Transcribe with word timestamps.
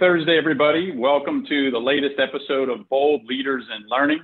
Thursday, 0.00 0.38
everybody. 0.38 0.96
Welcome 0.96 1.44
to 1.46 1.70
the 1.70 1.78
latest 1.78 2.18
episode 2.18 2.70
of 2.70 2.88
Bold 2.88 3.20
Leaders 3.26 3.64
in 3.76 3.86
Learning. 3.86 4.20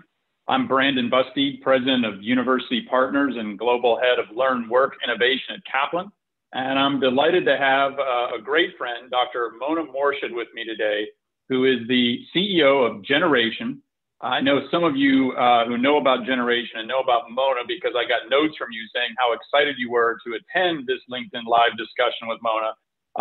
I'm 0.48 0.66
Brandon 0.66 1.10
Busteed, 1.10 1.60
President 1.60 2.06
of 2.06 2.22
University 2.22 2.86
Partners 2.88 3.34
and 3.36 3.58
Global 3.58 4.00
Head 4.00 4.18
of 4.18 4.34
Learn 4.34 4.70
Work 4.70 4.94
Innovation 5.04 5.56
at 5.56 5.60
Kaplan. 5.70 6.10
And 6.54 6.78
I'm 6.78 6.98
delighted 6.98 7.44
to 7.44 7.58
have 7.58 7.92
uh, 7.92 8.38
a 8.38 8.42
great 8.42 8.70
friend, 8.78 9.10
Dr. 9.10 9.52
Mona 9.60 9.82
Mourshed, 9.84 10.30
with 10.34 10.48
me 10.54 10.64
today, 10.64 11.08
who 11.50 11.66
is 11.66 11.86
the 11.88 12.20
CEO 12.34 12.90
of 12.90 13.04
Generation. 13.04 13.82
I 14.22 14.40
know 14.40 14.60
some 14.70 14.82
of 14.82 14.96
you 14.96 15.32
uh, 15.32 15.66
who 15.66 15.76
know 15.76 15.98
about 15.98 16.24
Generation 16.24 16.78
and 16.78 16.88
know 16.88 17.00
about 17.00 17.30
Mona 17.30 17.68
because 17.68 17.92
I 17.94 18.08
got 18.08 18.30
notes 18.30 18.54
from 18.56 18.68
you 18.72 18.80
saying 18.94 19.10
how 19.18 19.34
excited 19.34 19.76
you 19.76 19.90
were 19.90 20.16
to 20.26 20.38
attend 20.40 20.86
this 20.86 21.04
LinkedIn 21.12 21.44
Live 21.46 21.76
discussion 21.76 22.28
with 22.28 22.38
Mona. 22.40 22.72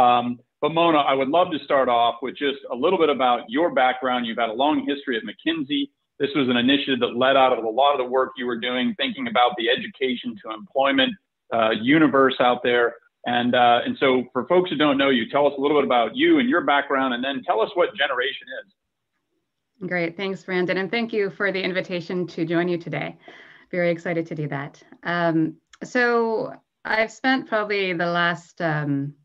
Um, 0.02 0.40
but 0.62 0.73
Mona, 0.73 1.00
I 1.00 1.14
would 1.14 1.27
love 1.27 1.52
to 1.52 1.59
start 1.64 1.90
off 1.90 2.16
with 2.22 2.38
just 2.38 2.59
a 2.72 2.76
little 2.76 2.98
bit 2.98 3.09
about 3.09 3.41
your 3.50 3.73
background. 3.73 4.26
You've 4.26 4.38
had 4.38 4.50
a 4.50 4.54
long 4.54 4.86
history 4.88 5.18
at 5.18 5.23
McKinsey. 5.23 5.90
This 6.20 6.30
was 6.36 6.48
an 6.48 6.58
initiative 6.58 7.00
that 7.02 7.18
led 7.18 7.36
out 7.36 7.58
of 7.58 7.63
a 7.66 7.70
lot 7.70 7.91
of 7.91 7.98
the 7.98 8.09
work 8.09 8.32
you 8.38 8.46
were 8.46 8.60
doing, 8.60 8.96
thinking 8.98 9.27
about 9.27 9.52
the 9.58 9.70
education 9.70 10.36
to 10.44 10.54
employment 10.54 11.13
uh, 11.54 11.71
universe 11.71 12.35
out 12.40 12.63
there. 12.63 12.96
And, 13.26 13.55
uh, 13.55 13.80
and 13.85 13.98
so 13.99 14.24
for 14.32 14.48
folks 14.48 14.70
who 14.70 14.77
don't 14.77 14.98
know 14.98 15.10
you, 15.10 15.30
tell 15.30 15.48
us 15.48 15.54
a 15.57 15.62
little 15.62 15.77
bit 15.77 15.84
about 15.84 16.15
you 16.15 16.40
and 16.40 16.48
your 16.48 16.62
background, 16.62 17.13
and 17.13 17.24
then 17.24 17.43
tell 17.46 17.60
us 17.60 17.70
what 17.74 17.90
Generation 17.96 18.48
is. 18.63 19.87
Great. 19.90 20.15
Thanks, 20.15 20.43
Brandon. 20.43 20.77
And 20.77 20.90
thank 20.90 21.12
you 21.12 21.30
for 21.30 21.52
the 21.52 21.62
invitation 21.62 22.27
to 22.27 22.46
join 22.46 22.68
you 22.68 22.77
today. 22.77 23.18
Very 23.71 23.90
excited 23.90 24.26
to 24.27 24.35
do 24.35 24.48
that. 24.48 24.82
Um, 25.04 25.55
so 25.84 26.54
I've 26.85 27.12
spent 27.12 27.48
probably 27.48 27.93
the 27.93 28.05
last 28.05 28.62
um, 28.62 29.15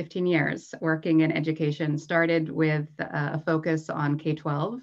15 0.00 0.26
years 0.26 0.74
working 0.80 1.20
in 1.20 1.30
education, 1.30 1.98
started 1.98 2.50
with 2.50 2.88
uh, 3.00 3.32
a 3.34 3.38
focus 3.38 3.90
on 3.90 4.18
K 4.18 4.34
12, 4.34 4.80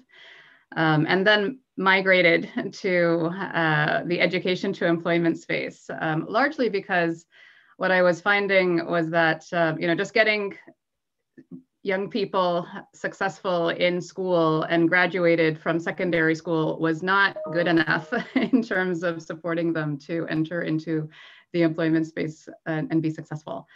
um, 0.76 1.06
and 1.08 1.26
then 1.26 1.58
migrated 1.76 2.48
to 2.72 3.26
uh, 3.52 4.04
the 4.04 4.20
education 4.20 4.72
to 4.74 4.86
employment 4.86 5.36
space, 5.36 5.90
um, 6.00 6.24
largely 6.28 6.68
because 6.68 7.26
what 7.78 7.90
I 7.90 8.02
was 8.02 8.20
finding 8.20 8.86
was 8.86 9.10
that, 9.10 9.44
uh, 9.52 9.74
you 9.76 9.88
know, 9.88 9.96
just 9.96 10.14
getting 10.14 10.54
young 11.82 12.08
people 12.08 12.64
successful 12.94 13.70
in 13.70 14.00
school 14.00 14.62
and 14.64 14.88
graduated 14.88 15.58
from 15.58 15.80
secondary 15.80 16.36
school 16.36 16.78
was 16.78 17.02
not 17.02 17.36
good 17.52 17.66
enough 17.66 18.12
in 18.36 18.62
terms 18.62 19.02
of 19.02 19.20
supporting 19.20 19.72
them 19.72 19.98
to 19.98 20.28
enter 20.28 20.62
into 20.62 21.08
the 21.52 21.62
employment 21.62 22.06
space 22.06 22.48
and, 22.66 22.92
and 22.92 23.02
be 23.02 23.10
successful. 23.10 23.66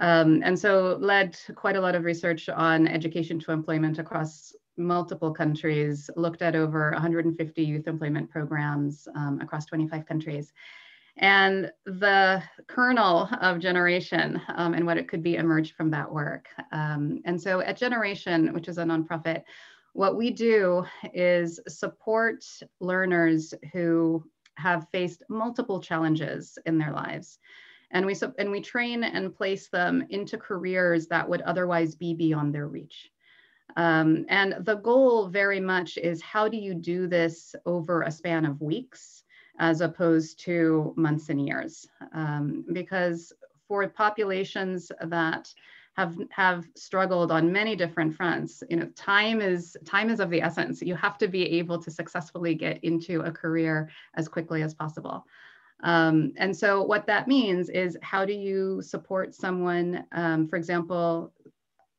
Um, 0.00 0.42
and 0.44 0.58
so 0.58 0.96
led 1.00 1.38
quite 1.54 1.76
a 1.76 1.80
lot 1.80 1.94
of 1.94 2.04
research 2.04 2.48
on 2.48 2.86
education 2.86 3.38
to 3.40 3.52
employment 3.52 3.98
across 3.98 4.54
multiple 4.76 5.32
countries, 5.32 6.08
looked 6.16 6.40
at 6.40 6.54
over 6.54 6.92
150 6.92 7.62
youth 7.62 7.88
employment 7.88 8.30
programs 8.30 9.08
um, 9.14 9.40
across 9.40 9.66
25 9.66 10.06
countries. 10.06 10.52
And 11.16 11.72
the 11.84 12.42
kernel 12.68 13.28
of 13.40 13.58
Generation 13.58 14.40
um, 14.54 14.74
and 14.74 14.86
what 14.86 14.98
it 14.98 15.08
could 15.08 15.22
be 15.22 15.34
emerged 15.34 15.74
from 15.74 15.90
that 15.90 16.12
work. 16.12 16.48
Um, 16.70 17.20
and 17.24 17.40
so 17.40 17.60
at 17.60 17.76
Generation, 17.76 18.54
which 18.54 18.68
is 18.68 18.78
a 18.78 18.84
nonprofit, 18.84 19.42
what 19.94 20.16
we 20.16 20.30
do 20.30 20.84
is 21.12 21.58
support 21.66 22.44
learners 22.78 23.52
who 23.72 24.22
have 24.54 24.86
faced 24.92 25.24
multiple 25.28 25.80
challenges 25.80 26.56
in 26.66 26.78
their 26.78 26.92
lives 26.92 27.38
and 27.90 28.04
we 28.04 28.14
and 28.38 28.50
we 28.50 28.60
train 28.60 29.04
and 29.04 29.34
place 29.34 29.68
them 29.68 30.06
into 30.10 30.36
careers 30.36 31.06
that 31.06 31.28
would 31.28 31.40
otherwise 31.42 31.94
be 31.94 32.14
beyond 32.14 32.54
their 32.54 32.68
reach. 32.68 33.10
Um, 33.76 34.24
and 34.28 34.56
the 34.60 34.76
goal 34.76 35.28
very 35.28 35.60
much 35.60 35.98
is 35.98 36.22
how 36.22 36.48
do 36.48 36.56
you 36.56 36.74
do 36.74 37.06
this 37.06 37.54
over 37.66 38.02
a 38.02 38.10
span 38.10 38.44
of 38.44 38.60
weeks 38.60 39.24
as 39.58 39.80
opposed 39.80 40.40
to 40.40 40.94
months 40.96 41.28
and 41.28 41.46
years? 41.46 41.86
Um, 42.12 42.64
because 42.72 43.32
for 43.66 43.86
populations 43.88 44.90
that 45.00 45.52
have 45.96 46.16
have 46.30 46.64
struggled 46.76 47.32
on 47.32 47.52
many 47.52 47.74
different 47.74 48.14
fronts, 48.14 48.62
you 48.70 48.76
know, 48.76 48.86
time 48.94 49.40
is 49.40 49.76
time 49.84 50.10
is 50.10 50.20
of 50.20 50.30
the 50.30 50.40
essence. 50.40 50.80
You 50.80 50.94
have 50.94 51.18
to 51.18 51.28
be 51.28 51.44
able 51.58 51.82
to 51.82 51.90
successfully 51.90 52.54
get 52.54 52.82
into 52.84 53.20
a 53.22 53.32
career 53.32 53.90
as 54.14 54.28
quickly 54.28 54.62
as 54.62 54.74
possible. 54.74 55.26
Um, 55.82 56.32
and 56.36 56.56
so 56.56 56.82
what 56.82 57.06
that 57.06 57.28
means 57.28 57.68
is 57.68 57.96
how 58.02 58.24
do 58.24 58.32
you 58.32 58.82
support 58.82 59.34
someone, 59.34 60.04
um, 60.12 60.48
for 60.48 60.56
example, 60.56 61.32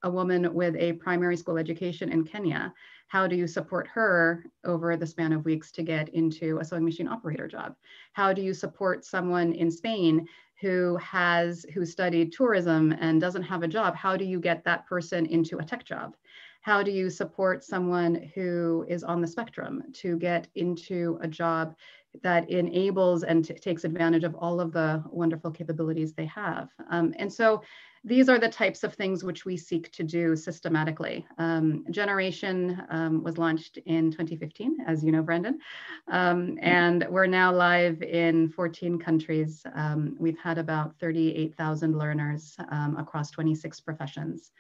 a 0.03 0.09
woman 0.09 0.53
with 0.53 0.75
a 0.78 0.94
primary 0.94 1.38
school 1.38 1.57
education 1.57 2.12
in 2.12 2.23
Kenya, 2.23 2.73
how 3.07 3.25
do 3.25 3.35
you 3.35 3.47
support 3.47 3.88
her 3.88 4.45
over 4.63 4.95
the 4.95 5.07
span 5.07 5.34
of 5.34 5.44
weeks 5.44 5.72
to 5.72 5.84
get 5.84 6.09
into 6.09 6.59
a 6.59 6.66
sewing 6.66 6.85
machine 6.85 7.07
operator 7.07 7.47
job? 7.47 7.75
How 8.13 8.34
do 8.34 8.41
you 8.41 8.53
support 8.53 9.03
someone 9.03 9.51
in 9.53 9.72
Spain 9.72 10.28
who 10.61 10.96
has 10.97 11.66
who 11.73 11.85
studied 11.85 12.31
tourism 12.31 12.91
and 13.00 13.19
doesn't 13.19 13.44
have 13.44 13.63
a 13.63 13.67
job? 13.67 13.96
How 13.96 14.16
do 14.16 14.25
you 14.25 14.40
get 14.40 14.63
that 14.63 14.85
person 14.85 15.25
into 15.25 15.57
a 15.57 15.63
tech 15.63 15.85
job? 15.85 16.16
How 16.61 16.84
do 16.84 16.91
you 16.91 17.09
support 17.09 17.63
someone 17.63 18.29
who 18.35 18.85
is 18.88 19.03
on 19.03 19.22
the 19.22 19.28
spectrum 19.28 19.84
to 19.94 20.17
get 20.17 20.47
into 20.56 21.17
a 21.22 21.28
job 21.28 21.75
that 22.24 22.50
enables 22.50 23.24
and 23.24 23.46
takes 23.62 23.84
advantage 23.84 24.24
of 24.24 24.36
all 24.36 24.59
of 24.59 24.72
the 24.72 25.03
wonderful 25.09 25.52
capabilities 25.52 26.14
they 26.14 26.25
have. 26.25 26.70
Um, 26.90 27.14
and 27.18 27.31
so 27.31 27.62
these 28.03 28.30
are 28.30 28.40
the 28.40 28.47
types 28.50 28.84
of 28.84 28.94
things 28.94 29.24
which 29.24 29.46
we 29.46 29.58
seek 29.58 29.92
to 29.92 30.03
do 30.03 30.36
systematically. 30.36 31.25
Um, 31.38 31.86
Generation 31.92 32.81
um, 32.90 33.24
was 33.24 33.38
launched 33.38 33.78
in 33.86 34.09
2015, 34.12 34.78
as 34.88 35.03
you 35.03 35.12
know, 35.12 35.22
Brendan, 35.22 35.59
um, 36.08 36.58
and 36.62 37.06
we're 37.09 37.28
now 37.28 37.53
live 37.53 38.02
in 38.02 38.50
14 38.50 39.00
countries. 39.00 39.64
Um, 39.76 40.16
we've 40.18 40.40
had 40.40 40.58
about 40.58 40.97
38,000 41.00 41.97
learners 41.97 42.56
um, 42.72 42.96
across 42.97 43.31
26 43.31 43.81
professions. 43.81 44.52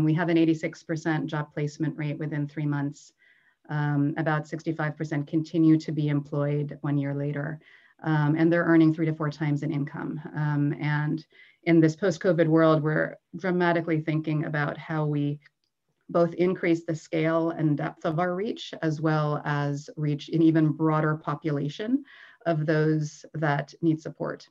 we 0.00 0.14
have 0.14 0.30
an 0.30 0.38
86% 0.38 1.26
job 1.26 1.52
placement 1.52 1.96
rate 1.98 2.18
within 2.18 2.48
three 2.48 2.66
months 2.66 3.12
um, 3.68 4.14
about 4.16 4.44
65% 4.44 5.26
continue 5.26 5.78
to 5.78 5.92
be 5.92 6.08
employed 6.08 6.78
one 6.82 6.98
year 6.98 7.14
later. 7.14 7.60
Um, 8.02 8.36
and 8.36 8.52
they're 8.52 8.64
earning 8.64 8.92
three 8.92 9.06
to 9.06 9.14
four 9.14 9.30
times 9.30 9.62
in 9.62 9.72
income. 9.72 10.20
Um, 10.34 10.74
and 10.80 11.24
in 11.64 11.80
this 11.80 11.96
post-COVID 11.96 12.46
world, 12.46 12.82
we're 12.82 13.16
dramatically 13.36 14.00
thinking 14.00 14.44
about 14.44 14.76
how 14.76 15.06
we 15.06 15.38
both 16.10 16.34
increase 16.34 16.84
the 16.84 16.94
scale 16.94 17.50
and 17.50 17.78
depth 17.78 18.04
of 18.04 18.18
our 18.18 18.34
reach, 18.34 18.74
as 18.82 19.00
well 19.00 19.40
as 19.44 19.88
reach 19.96 20.28
an 20.28 20.42
even 20.42 20.68
broader 20.72 21.16
population 21.16 22.04
of 22.44 22.66
those 22.66 23.24
that 23.34 23.72
need 23.80 24.00
support. 24.00 24.46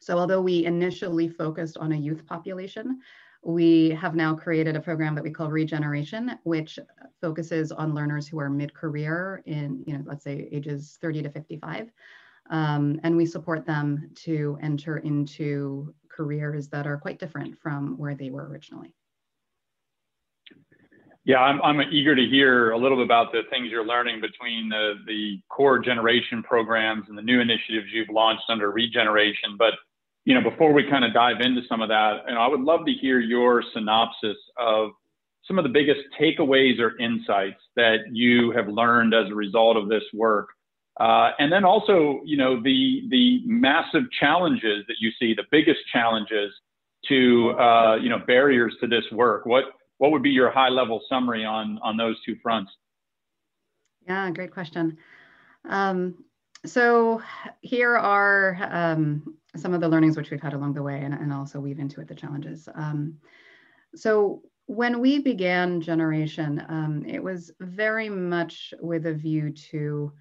So 0.00 0.18
although 0.18 0.40
we 0.42 0.64
initially 0.64 1.28
focused 1.28 1.78
on 1.78 1.92
a 1.92 1.96
youth 1.96 2.26
population, 2.26 3.00
we 3.46 3.90
have 3.90 4.16
now 4.16 4.34
created 4.34 4.74
a 4.74 4.80
program 4.80 5.14
that 5.14 5.22
we 5.22 5.30
call 5.30 5.52
Regeneration, 5.52 6.36
which 6.42 6.80
focuses 7.20 7.70
on 7.70 7.94
learners 7.94 8.26
who 8.26 8.40
are 8.40 8.50
mid-career 8.50 9.44
in, 9.46 9.84
you 9.86 9.96
know, 9.96 10.02
let's 10.04 10.24
say 10.24 10.48
ages 10.50 10.98
30 11.00 11.22
to 11.22 11.30
55. 11.30 11.92
Um, 12.50 12.98
and 13.04 13.16
we 13.16 13.24
support 13.24 13.64
them 13.64 14.10
to 14.24 14.58
enter 14.62 14.98
into 14.98 15.94
careers 16.08 16.68
that 16.70 16.88
are 16.88 16.96
quite 16.96 17.20
different 17.20 17.56
from 17.56 17.96
where 17.98 18.16
they 18.16 18.30
were 18.30 18.48
originally. 18.48 18.92
Yeah, 21.24 21.38
I'm, 21.38 21.62
I'm 21.62 21.80
eager 21.92 22.16
to 22.16 22.26
hear 22.26 22.72
a 22.72 22.78
little 22.78 22.96
bit 22.96 23.04
about 23.04 23.30
the 23.30 23.42
things 23.50 23.68
you're 23.70 23.86
learning 23.86 24.20
between 24.20 24.68
the, 24.68 24.94
the 25.06 25.40
core 25.50 25.78
generation 25.78 26.42
programs 26.42 27.04
and 27.08 27.16
the 27.16 27.22
new 27.22 27.40
initiatives 27.40 27.86
you've 27.92 28.08
launched 28.08 28.44
under 28.48 28.72
Regeneration. 28.72 29.56
But 29.56 29.74
you 30.26 30.34
know, 30.34 30.42
before 30.42 30.72
we 30.72 30.82
kind 30.90 31.04
of 31.04 31.14
dive 31.14 31.40
into 31.40 31.62
some 31.68 31.80
of 31.80 31.88
that, 31.88 32.24
and 32.26 32.36
I 32.36 32.48
would 32.48 32.60
love 32.60 32.84
to 32.86 32.92
hear 32.92 33.20
your 33.20 33.62
synopsis 33.72 34.36
of 34.58 34.90
some 35.46 35.56
of 35.56 35.62
the 35.62 35.70
biggest 35.70 36.00
takeaways 36.20 36.80
or 36.80 36.98
insights 36.98 37.60
that 37.76 37.98
you 38.10 38.50
have 38.50 38.66
learned 38.66 39.14
as 39.14 39.30
a 39.30 39.34
result 39.34 39.76
of 39.76 39.88
this 39.88 40.02
work. 40.12 40.48
Uh, 40.98 41.30
and 41.38 41.52
then 41.52 41.64
also, 41.64 42.20
you 42.24 42.36
know, 42.36 42.60
the 42.60 43.02
the 43.08 43.40
massive 43.46 44.02
challenges 44.18 44.84
that 44.88 44.96
you 44.98 45.12
see, 45.20 45.32
the 45.32 45.44
biggest 45.52 45.78
challenges 45.92 46.52
to 47.08 47.50
uh, 47.50 47.94
you 47.94 48.08
know 48.08 48.18
barriers 48.26 48.74
to 48.80 48.88
this 48.88 49.04
work. 49.12 49.46
What 49.46 49.64
what 49.98 50.10
would 50.10 50.24
be 50.24 50.30
your 50.30 50.50
high 50.50 50.70
level 50.70 51.00
summary 51.08 51.44
on 51.44 51.78
on 51.84 51.96
those 51.96 52.16
two 52.24 52.34
fronts? 52.42 52.72
Yeah, 54.08 54.28
great 54.32 54.50
question. 54.50 54.98
Um, 55.68 56.24
so 56.64 57.22
here 57.60 57.96
are 57.96 58.58
um, 58.72 59.36
some 59.56 59.74
of 59.74 59.80
the 59.80 59.88
learnings 59.88 60.16
which 60.16 60.30
we've 60.30 60.40
had 60.40 60.54
along 60.54 60.74
the 60.74 60.82
way 60.82 61.00
and, 61.00 61.14
and 61.14 61.32
also 61.32 61.60
weave 61.60 61.78
into 61.78 62.00
it 62.00 62.08
the 62.08 62.14
challenges. 62.14 62.68
Um, 62.74 63.18
so 63.94 64.42
when 64.66 65.00
we 65.00 65.20
began 65.20 65.80
Generation, 65.80 66.64
um, 66.68 67.04
it 67.06 67.22
was 67.22 67.52
very 67.60 68.08
much 68.08 68.74
with 68.80 69.06
a 69.06 69.14
view 69.14 69.50
to 69.70 70.12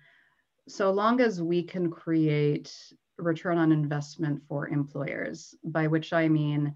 so 0.67 0.91
long 0.91 1.21
as 1.21 1.41
we 1.41 1.63
can 1.63 1.91
create 1.91 2.73
return 3.17 3.57
on 3.57 3.71
investment 3.71 4.41
for 4.47 4.67
employers, 4.67 5.55
by 5.63 5.87
which 5.87 6.13
I 6.13 6.27
mean 6.27 6.73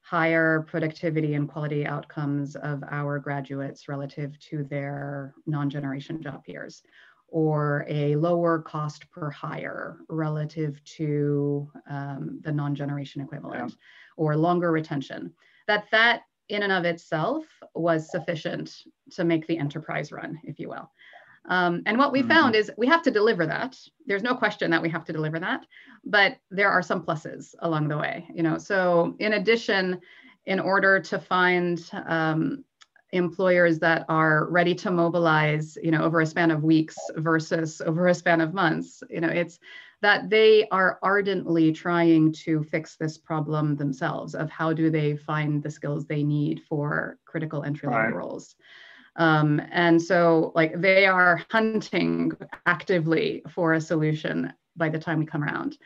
higher 0.00 0.66
productivity 0.68 1.34
and 1.34 1.48
quality 1.48 1.86
outcomes 1.86 2.56
of 2.56 2.82
our 2.90 3.18
graduates 3.18 3.88
relative 3.88 4.38
to 4.40 4.64
their 4.64 5.34
non-generation 5.46 6.20
job 6.20 6.44
peers 6.44 6.82
or 7.32 7.86
a 7.88 8.14
lower 8.16 8.60
cost 8.60 9.10
per 9.10 9.30
hire 9.30 9.96
relative 10.08 10.82
to 10.84 11.68
um, 11.88 12.38
the 12.42 12.52
non-generation 12.52 13.22
equivalent 13.22 13.70
yeah. 13.70 13.76
or 14.16 14.36
longer 14.36 14.70
retention 14.70 15.32
that 15.66 15.86
that 15.90 16.22
in 16.48 16.62
and 16.62 16.72
of 16.72 16.84
itself 16.84 17.44
was 17.74 18.10
sufficient 18.10 18.82
to 19.10 19.24
make 19.24 19.46
the 19.46 19.56
enterprise 19.56 20.12
run 20.12 20.38
if 20.44 20.58
you 20.58 20.68
will 20.68 20.90
um, 21.46 21.82
and 21.86 21.98
what 21.98 22.12
we 22.12 22.20
mm-hmm. 22.20 22.28
found 22.28 22.54
is 22.54 22.70
we 22.76 22.86
have 22.86 23.02
to 23.02 23.10
deliver 23.10 23.46
that. 23.46 23.76
There's 24.06 24.22
no 24.22 24.34
question 24.34 24.70
that 24.70 24.82
we 24.82 24.88
have 24.90 25.04
to 25.06 25.12
deliver 25.12 25.40
that, 25.40 25.66
but 26.04 26.36
there 26.50 26.70
are 26.70 26.82
some 26.82 27.04
pluses 27.04 27.54
along 27.60 27.88
the 27.88 27.98
way. 27.98 28.28
You 28.32 28.42
know, 28.42 28.58
so 28.58 29.16
in 29.18 29.32
addition, 29.32 30.00
in 30.46 30.60
order 30.60 31.00
to 31.00 31.18
find 31.18 31.80
um, 32.06 32.64
employers 33.12 33.78
that 33.78 34.04
are 34.08 34.46
ready 34.50 34.74
to 34.74 34.90
mobilize, 34.90 35.76
you 35.82 35.90
know, 35.90 36.02
over 36.02 36.20
a 36.20 36.26
span 36.26 36.50
of 36.50 36.64
weeks 36.64 36.96
versus 37.16 37.80
over 37.82 38.08
a 38.08 38.14
span 38.14 38.40
of 38.40 38.54
months, 38.54 39.02
you 39.10 39.20
know, 39.20 39.28
it's 39.28 39.58
that 40.00 40.30
they 40.30 40.66
are 40.70 40.98
ardently 41.02 41.72
trying 41.72 42.32
to 42.32 42.64
fix 42.64 42.96
this 42.96 43.18
problem 43.18 43.76
themselves 43.76 44.34
of 44.34 44.50
how 44.50 44.72
do 44.72 44.90
they 44.90 45.16
find 45.16 45.62
the 45.62 45.70
skills 45.70 46.06
they 46.06 46.22
need 46.22 46.62
for 46.68 47.18
critical 47.24 47.62
entry 47.62 47.88
level 47.88 48.02
right. 48.02 48.14
roles. 48.14 48.56
Um, 49.16 49.60
and 49.70 50.00
so 50.00 50.52
like 50.54 50.80
they 50.80 51.06
are 51.06 51.44
hunting 51.50 52.32
actively 52.66 53.42
for 53.50 53.74
a 53.74 53.80
solution 53.80 54.52
by 54.74 54.88
the 54.88 54.98
time 54.98 55.18
we 55.18 55.26
come 55.26 55.44
around. 55.44 55.76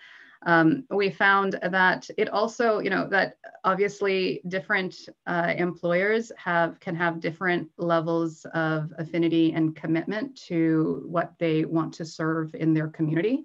Um, 0.44 0.84
we 0.90 1.10
found 1.10 1.58
that 1.62 2.08
it 2.18 2.28
also, 2.28 2.78
you 2.78 2.90
know, 2.90 3.08
that 3.08 3.38
obviously 3.64 4.42
different 4.48 5.08
uh, 5.26 5.54
employers 5.56 6.30
have 6.36 6.78
can 6.80 6.94
have 6.94 7.20
different 7.20 7.68
levels 7.78 8.44
of 8.54 8.92
affinity 8.98 9.52
and 9.52 9.74
commitment 9.74 10.36
to 10.48 11.02
what 11.06 11.32
they 11.38 11.64
want 11.64 11.94
to 11.94 12.04
serve 12.04 12.54
in 12.54 12.74
their 12.74 12.88
community. 12.88 13.44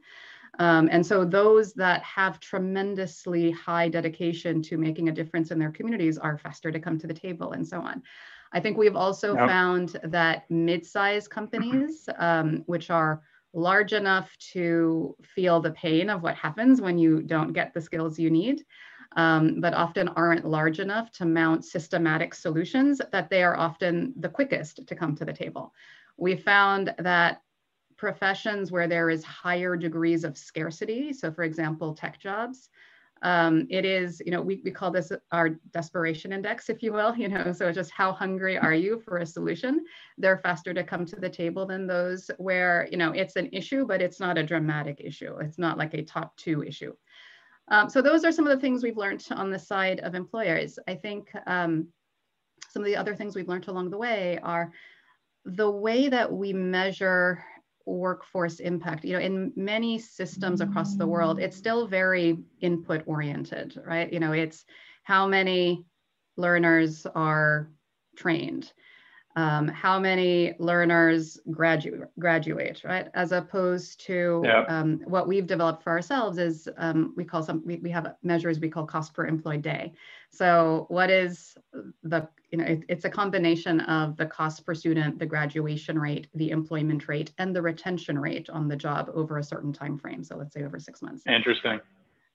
Um, 0.59 0.89
and 0.91 1.05
so 1.05 1.23
those 1.23 1.73
that 1.73 2.03
have 2.03 2.39
tremendously 2.39 3.51
high 3.51 3.87
dedication 3.87 4.61
to 4.63 4.77
making 4.77 5.09
a 5.09 5.11
difference 5.11 5.49
in 5.49 5.57
their 5.57 5.71
communities 5.71 6.17
are 6.17 6.37
faster 6.37 6.71
to 6.71 6.79
come 6.79 6.99
to 6.99 7.07
the 7.07 7.13
table 7.13 7.53
and 7.53 7.65
so 7.65 7.79
on. 7.79 8.03
I 8.53 8.59
think 8.59 8.77
we've 8.77 8.97
also 8.97 9.33
yep. 9.33 9.47
found 9.47 9.97
that 10.03 10.43
mid-sized 10.51 11.29
companies, 11.29 12.09
um, 12.17 12.63
which 12.65 12.89
are 12.89 13.21
large 13.53 13.93
enough 13.93 14.35
to 14.53 15.15
feel 15.23 15.59
the 15.59 15.71
pain 15.71 16.09
of 16.09 16.23
what 16.23 16.35
happens 16.35 16.81
when 16.81 16.97
you 16.97 17.21
don't 17.21 17.53
get 17.53 17.73
the 17.73 17.81
skills 17.81 18.17
you 18.17 18.29
need, 18.29 18.63
um, 19.15 19.59
but 19.59 19.73
often 19.73 20.07
aren't 20.09 20.45
large 20.45 20.79
enough 20.79 21.11
to 21.11 21.25
mount 21.25 21.65
systematic 21.65 22.33
solutions, 22.33 23.01
that 23.11 23.29
they 23.29 23.43
are 23.43 23.57
often 23.57 24.13
the 24.17 24.29
quickest 24.29 24.87
to 24.87 24.95
come 24.95 25.15
to 25.15 25.25
the 25.25 25.33
table. 25.33 25.73
We 26.17 26.35
found 26.35 26.93
that 26.97 27.41
professions 27.97 28.71
where 28.71 28.87
there 28.87 29.09
is 29.09 29.23
higher 29.23 29.75
degrees 29.75 30.23
of 30.23 30.37
scarcity, 30.37 31.13
so 31.13 31.31
for 31.31 31.43
example, 31.43 31.93
tech 31.93 32.19
jobs, 32.19 32.69
um, 33.21 33.67
it 33.69 33.85
is, 33.85 34.21
you 34.25 34.31
know, 34.31 34.41
we, 34.41 34.61
we 34.65 34.71
call 34.71 34.89
this 34.89 35.11
our 35.31 35.49
desperation 35.71 36.33
index, 36.33 36.69
if 36.69 36.81
you 36.81 36.91
will, 36.91 37.15
you 37.15 37.27
know, 37.27 37.51
so 37.51 37.71
just 37.71 37.91
how 37.91 38.11
hungry 38.11 38.57
are 38.57 38.73
you 38.73 38.99
for 38.99 39.17
a 39.17 39.25
solution? 39.25 39.85
They're 40.17 40.39
faster 40.39 40.73
to 40.73 40.83
come 40.83 41.05
to 41.05 41.15
the 41.17 41.29
table 41.29 41.65
than 41.65 41.85
those 41.85 42.31
where, 42.37 42.87
you 42.91 42.97
know, 42.97 43.11
it's 43.11 43.35
an 43.35 43.49
issue, 43.51 43.85
but 43.85 44.01
it's 44.01 44.19
not 44.19 44.37
a 44.37 44.43
dramatic 44.43 45.01
issue. 45.03 45.35
It's 45.37 45.59
not 45.59 45.77
like 45.77 45.93
a 45.93 46.03
top 46.03 46.35
two 46.35 46.63
issue. 46.63 46.93
Um, 47.67 47.89
so 47.89 48.01
those 48.01 48.25
are 48.25 48.31
some 48.31 48.47
of 48.47 48.55
the 48.55 48.61
things 48.61 48.83
we've 48.83 48.97
learned 48.97 49.25
on 49.31 49.51
the 49.51 49.59
side 49.59 49.99
of 49.99 50.15
employers. 50.15 50.79
I 50.87 50.95
think 50.95 51.29
um, 51.45 51.87
some 52.69 52.81
of 52.81 52.87
the 52.87 52.97
other 52.97 53.15
things 53.15 53.35
we've 53.35 53.47
learned 53.47 53.67
along 53.67 53.91
the 53.91 53.97
way 53.97 54.39
are 54.41 54.71
the 55.45 55.69
way 55.69 56.09
that 56.09 56.31
we 56.31 56.53
measure 56.53 57.43
workforce 57.85 58.59
impact 58.59 59.03
you 59.03 59.13
know 59.13 59.19
in 59.19 59.51
many 59.55 59.97
systems 59.97 60.61
across 60.61 60.95
the 60.95 61.07
world 61.07 61.39
it's 61.39 61.57
still 61.57 61.87
very 61.87 62.37
input 62.61 63.03
oriented 63.05 63.79
right? 63.85 64.11
You 64.11 64.19
know 64.19 64.33
it's 64.33 64.65
how 65.03 65.27
many 65.27 65.85
learners 66.37 67.05
are 67.15 67.71
trained 68.15 68.71
um, 69.35 69.67
how 69.67 69.99
many 69.99 70.53
learners 70.59 71.39
graduate 71.51 72.09
graduate 72.19 72.81
right? 72.83 73.07
As 73.13 73.31
opposed 73.31 73.99
to 74.07 74.41
yep. 74.43 74.65
um, 74.69 75.01
what 75.05 75.27
we've 75.27 75.47
developed 75.47 75.83
for 75.83 75.91
ourselves 75.91 76.37
is 76.37 76.67
um, 76.77 77.13
we 77.15 77.23
call 77.23 77.43
some 77.43 77.61
we, 77.65 77.77
we 77.77 77.89
have 77.91 78.15
measures 78.23 78.59
we 78.59 78.69
call 78.69 78.85
cost 78.85 79.13
per 79.13 79.25
employed 79.25 79.61
day. 79.61 79.93
So 80.29 80.85
what 80.89 81.09
is 81.09 81.55
the 82.03 82.27
you 82.51 82.57
know 82.57 82.65
it, 82.65 82.83
it's 82.89 83.05
a 83.05 83.09
combination 83.09 83.81
of 83.81 84.17
the 84.17 84.25
cost 84.25 84.65
per 84.65 84.73
student 84.73 85.19
the 85.19 85.25
graduation 85.25 85.97
rate 85.97 86.27
the 86.35 86.49
employment 86.49 87.07
rate 87.07 87.31
and 87.37 87.55
the 87.55 87.61
retention 87.61 88.19
rate 88.19 88.49
on 88.49 88.67
the 88.67 88.75
job 88.75 89.09
over 89.13 89.37
a 89.37 89.43
certain 89.43 89.71
time 89.71 89.97
frame. 89.97 90.23
So 90.23 90.35
let's 90.35 90.53
say 90.53 90.63
over 90.63 90.79
six 90.79 91.01
months. 91.01 91.23
Interesting. 91.25 91.79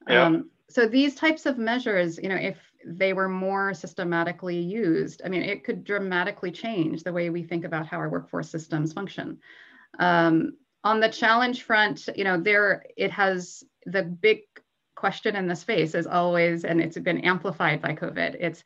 Yeah. 0.08 0.25
Um, 0.25 0.50
so 0.69 0.87
these 0.87 1.14
types 1.14 1.46
of 1.46 1.58
measures, 1.58 2.19
you 2.22 2.28
know, 2.28 2.37
if 2.37 2.56
they 2.87 3.12
were 3.12 3.29
more 3.29 3.75
systematically 3.75 4.59
used, 4.59 5.23
I 5.25 5.29
mean, 5.29 5.43
it 5.43 5.65
could 5.65 5.85
dramatically 5.85 6.53
change 6.53 7.03
the 7.03 7.12
way 7.12 7.31
we 7.31 7.43
think 7.43 7.65
about 7.65 7.87
how 7.87 7.99
our 7.99 8.09
workforce 8.09 8.49
systems 8.49 8.93
function. 8.93 9.38
Um, 9.99 10.56
on 10.85 11.00
the 11.00 11.09
challenge 11.09 11.65
front, 11.65 12.09
you 12.15 12.25
know, 12.25 12.41
there 12.41 12.85
it 12.97 13.11
has 13.11 13.65
the 13.87 14.03
big 14.03 14.41
question 14.94 15.35
in 15.37 15.49
the 15.49 15.56
space 15.56 15.94
is 15.94 16.06
always, 16.06 16.65
and 16.65 16.81
it's 16.81 16.99
been 16.99 17.19
amplified 17.19 17.83
by 17.83 17.94
COVID. 17.94 18.37
It's 18.38 18.62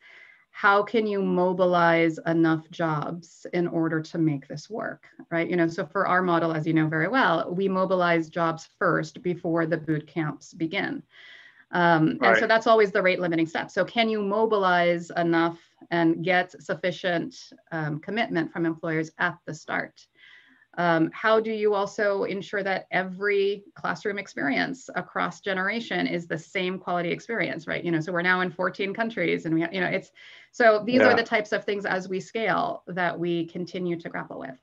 how 0.51 0.83
can 0.83 1.07
you 1.07 1.21
mobilize 1.21 2.19
enough 2.27 2.69
jobs 2.69 3.45
in 3.53 3.67
order 3.67 4.01
to 4.01 4.17
make 4.17 4.47
this 4.47 4.69
work, 4.69 5.05
right? 5.31 5.49
You 5.49 5.55
know, 5.55 5.67
so 5.67 5.85
for 5.85 6.05
our 6.05 6.21
model, 6.21 6.53
as 6.53 6.67
you 6.67 6.73
know 6.73 6.87
very 6.87 7.07
well, 7.07 7.51
we 7.53 7.67
mobilize 7.67 8.29
jobs 8.29 8.69
first 8.77 9.23
before 9.23 9.65
the 9.65 9.77
boot 9.77 10.07
camps 10.07 10.53
begin. 10.53 11.03
Um, 11.71 12.17
right. 12.19 12.31
And 12.31 12.39
so 12.39 12.47
that's 12.47 12.67
always 12.67 12.91
the 12.91 13.01
rate 13.01 13.19
limiting 13.19 13.47
step. 13.47 13.71
So 13.71 13.85
can 13.85 14.09
you 14.09 14.21
mobilize 14.21 15.11
enough 15.15 15.59
and 15.89 16.23
get 16.23 16.51
sufficient 16.61 17.35
um, 17.71 17.99
commitment 17.99 18.51
from 18.51 18.65
employers 18.65 19.11
at 19.19 19.37
the 19.45 19.53
start? 19.53 20.05
Um, 20.77 21.09
how 21.13 21.41
do 21.41 21.51
you 21.51 21.73
also 21.73 22.23
ensure 22.23 22.63
that 22.63 22.87
every 22.91 23.65
classroom 23.75 24.17
experience 24.17 24.89
across 24.95 25.41
generation 25.41 26.07
is 26.07 26.27
the 26.27 26.37
same 26.37 26.79
quality 26.79 27.11
experience, 27.11 27.67
right? 27.67 27.83
You 27.83 27.91
know, 27.91 27.99
so 27.99 28.13
we're 28.13 28.21
now 28.21 28.39
in 28.39 28.51
14 28.51 28.93
countries 28.93 29.45
and 29.45 29.53
we, 29.53 29.61
you 29.71 29.81
know, 29.81 29.87
it's, 29.87 30.11
so 30.51 30.81
these 30.85 31.01
yeah. 31.01 31.07
are 31.07 31.15
the 31.15 31.23
types 31.23 31.51
of 31.51 31.65
things 31.65 31.85
as 31.85 32.07
we 32.07 32.21
scale 32.21 32.83
that 32.87 33.19
we 33.19 33.47
continue 33.47 33.99
to 33.99 34.07
grapple 34.07 34.39
with. 34.39 34.57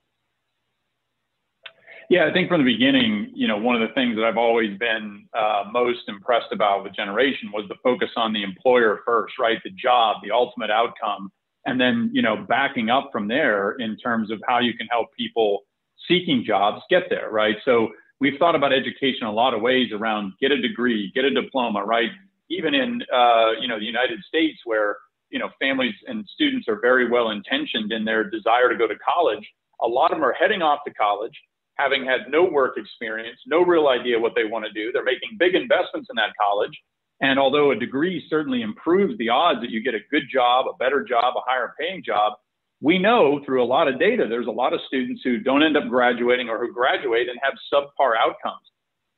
Yeah, 2.09 2.25
I 2.27 2.33
think 2.33 2.49
from 2.49 2.65
the 2.65 2.71
beginning, 2.71 3.31
you 3.35 3.47
know, 3.47 3.57
one 3.57 3.79
of 3.79 3.87
the 3.87 3.93
things 3.93 4.15
that 4.15 4.25
I've 4.25 4.37
always 4.37 4.75
been 4.79 5.27
uh, 5.37 5.65
most 5.71 5.99
impressed 6.07 6.51
about 6.51 6.83
with 6.83 6.95
Generation 6.95 7.51
was 7.53 7.65
the 7.69 7.75
focus 7.83 8.09
on 8.15 8.33
the 8.33 8.41
employer 8.41 9.01
first, 9.05 9.35
right? 9.39 9.59
The 9.63 9.69
job, 9.69 10.17
the 10.23 10.31
ultimate 10.31 10.71
outcome, 10.71 11.31
and 11.67 11.79
then, 11.79 12.09
you 12.11 12.23
know, 12.23 12.47
backing 12.49 12.89
up 12.89 13.09
from 13.11 13.27
there 13.27 13.73
in 13.73 13.95
terms 13.95 14.31
of 14.31 14.41
how 14.47 14.57
you 14.57 14.73
can 14.73 14.87
help 14.87 15.09
people 15.15 15.61
seeking 16.07 16.43
jobs 16.43 16.81
get 16.89 17.03
there, 17.11 17.29
right? 17.29 17.57
So 17.63 17.89
we've 18.19 18.39
thought 18.39 18.55
about 18.55 18.73
education 18.73 19.27
a 19.27 19.31
lot 19.31 19.53
of 19.53 19.61
ways 19.61 19.91
around 19.93 20.33
get 20.41 20.51
a 20.51 20.59
degree, 20.59 21.11
get 21.13 21.25
a 21.25 21.29
diploma, 21.29 21.83
right? 21.85 22.09
Even 22.49 22.73
in, 22.73 23.03
uh, 23.13 23.51
you 23.61 23.67
know, 23.67 23.77
the 23.77 23.85
United 23.85 24.19
States 24.27 24.57
where, 24.65 24.97
you 25.29 25.37
know, 25.37 25.49
families 25.61 25.93
and 26.07 26.25
students 26.33 26.67
are 26.67 26.79
very 26.81 27.07
well 27.07 27.29
intentioned 27.29 27.91
in 27.91 28.03
their 28.03 28.27
desire 28.27 28.67
to 28.67 28.75
go 28.75 28.87
to 28.87 28.95
college, 28.97 29.47
a 29.83 29.87
lot 29.87 30.11
of 30.11 30.17
them 30.17 30.25
are 30.25 30.33
heading 30.33 30.63
off 30.63 30.79
to 30.87 30.93
college 30.95 31.35
having 31.79 32.05
had 32.05 32.29
no 32.29 32.43
work 32.43 32.75
experience, 32.77 33.39
no 33.47 33.63
real 33.63 33.87
idea 33.87 34.19
what 34.19 34.33
they 34.35 34.43
want 34.43 34.65
to 34.65 34.71
do. 34.71 34.91
They're 34.91 35.03
making 35.03 35.37
big 35.39 35.55
investments 35.55 36.09
in 36.09 36.15
that 36.17 36.33
college. 36.39 36.77
And 37.21 37.39
although 37.39 37.71
a 37.71 37.75
degree 37.75 38.25
certainly 38.29 38.61
improves 38.61 39.17
the 39.17 39.29
odds 39.29 39.61
that 39.61 39.69
you 39.69 39.83
get 39.83 39.93
a 39.93 39.99
good 40.11 40.23
job, 40.31 40.65
a 40.67 40.77
better 40.77 41.03
job, 41.03 41.35
a 41.35 41.41
higher 41.45 41.73
paying 41.79 42.03
job, 42.05 42.33
we 42.81 42.97
know 42.97 43.41
through 43.45 43.63
a 43.63 43.65
lot 43.65 43.87
of 43.87 43.99
data 43.99 44.25
there's 44.29 44.47
a 44.47 44.51
lot 44.51 44.73
of 44.73 44.79
students 44.87 45.21
who 45.23 45.37
don't 45.39 45.63
end 45.63 45.75
up 45.75 45.89
graduating 45.89 46.49
or 46.49 46.59
who 46.59 46.73
graduate 46.73 47.27
and 47.27 47.37
have 47.41 47.53
subpar 47.73 48.13
outcomes 48.17 48.65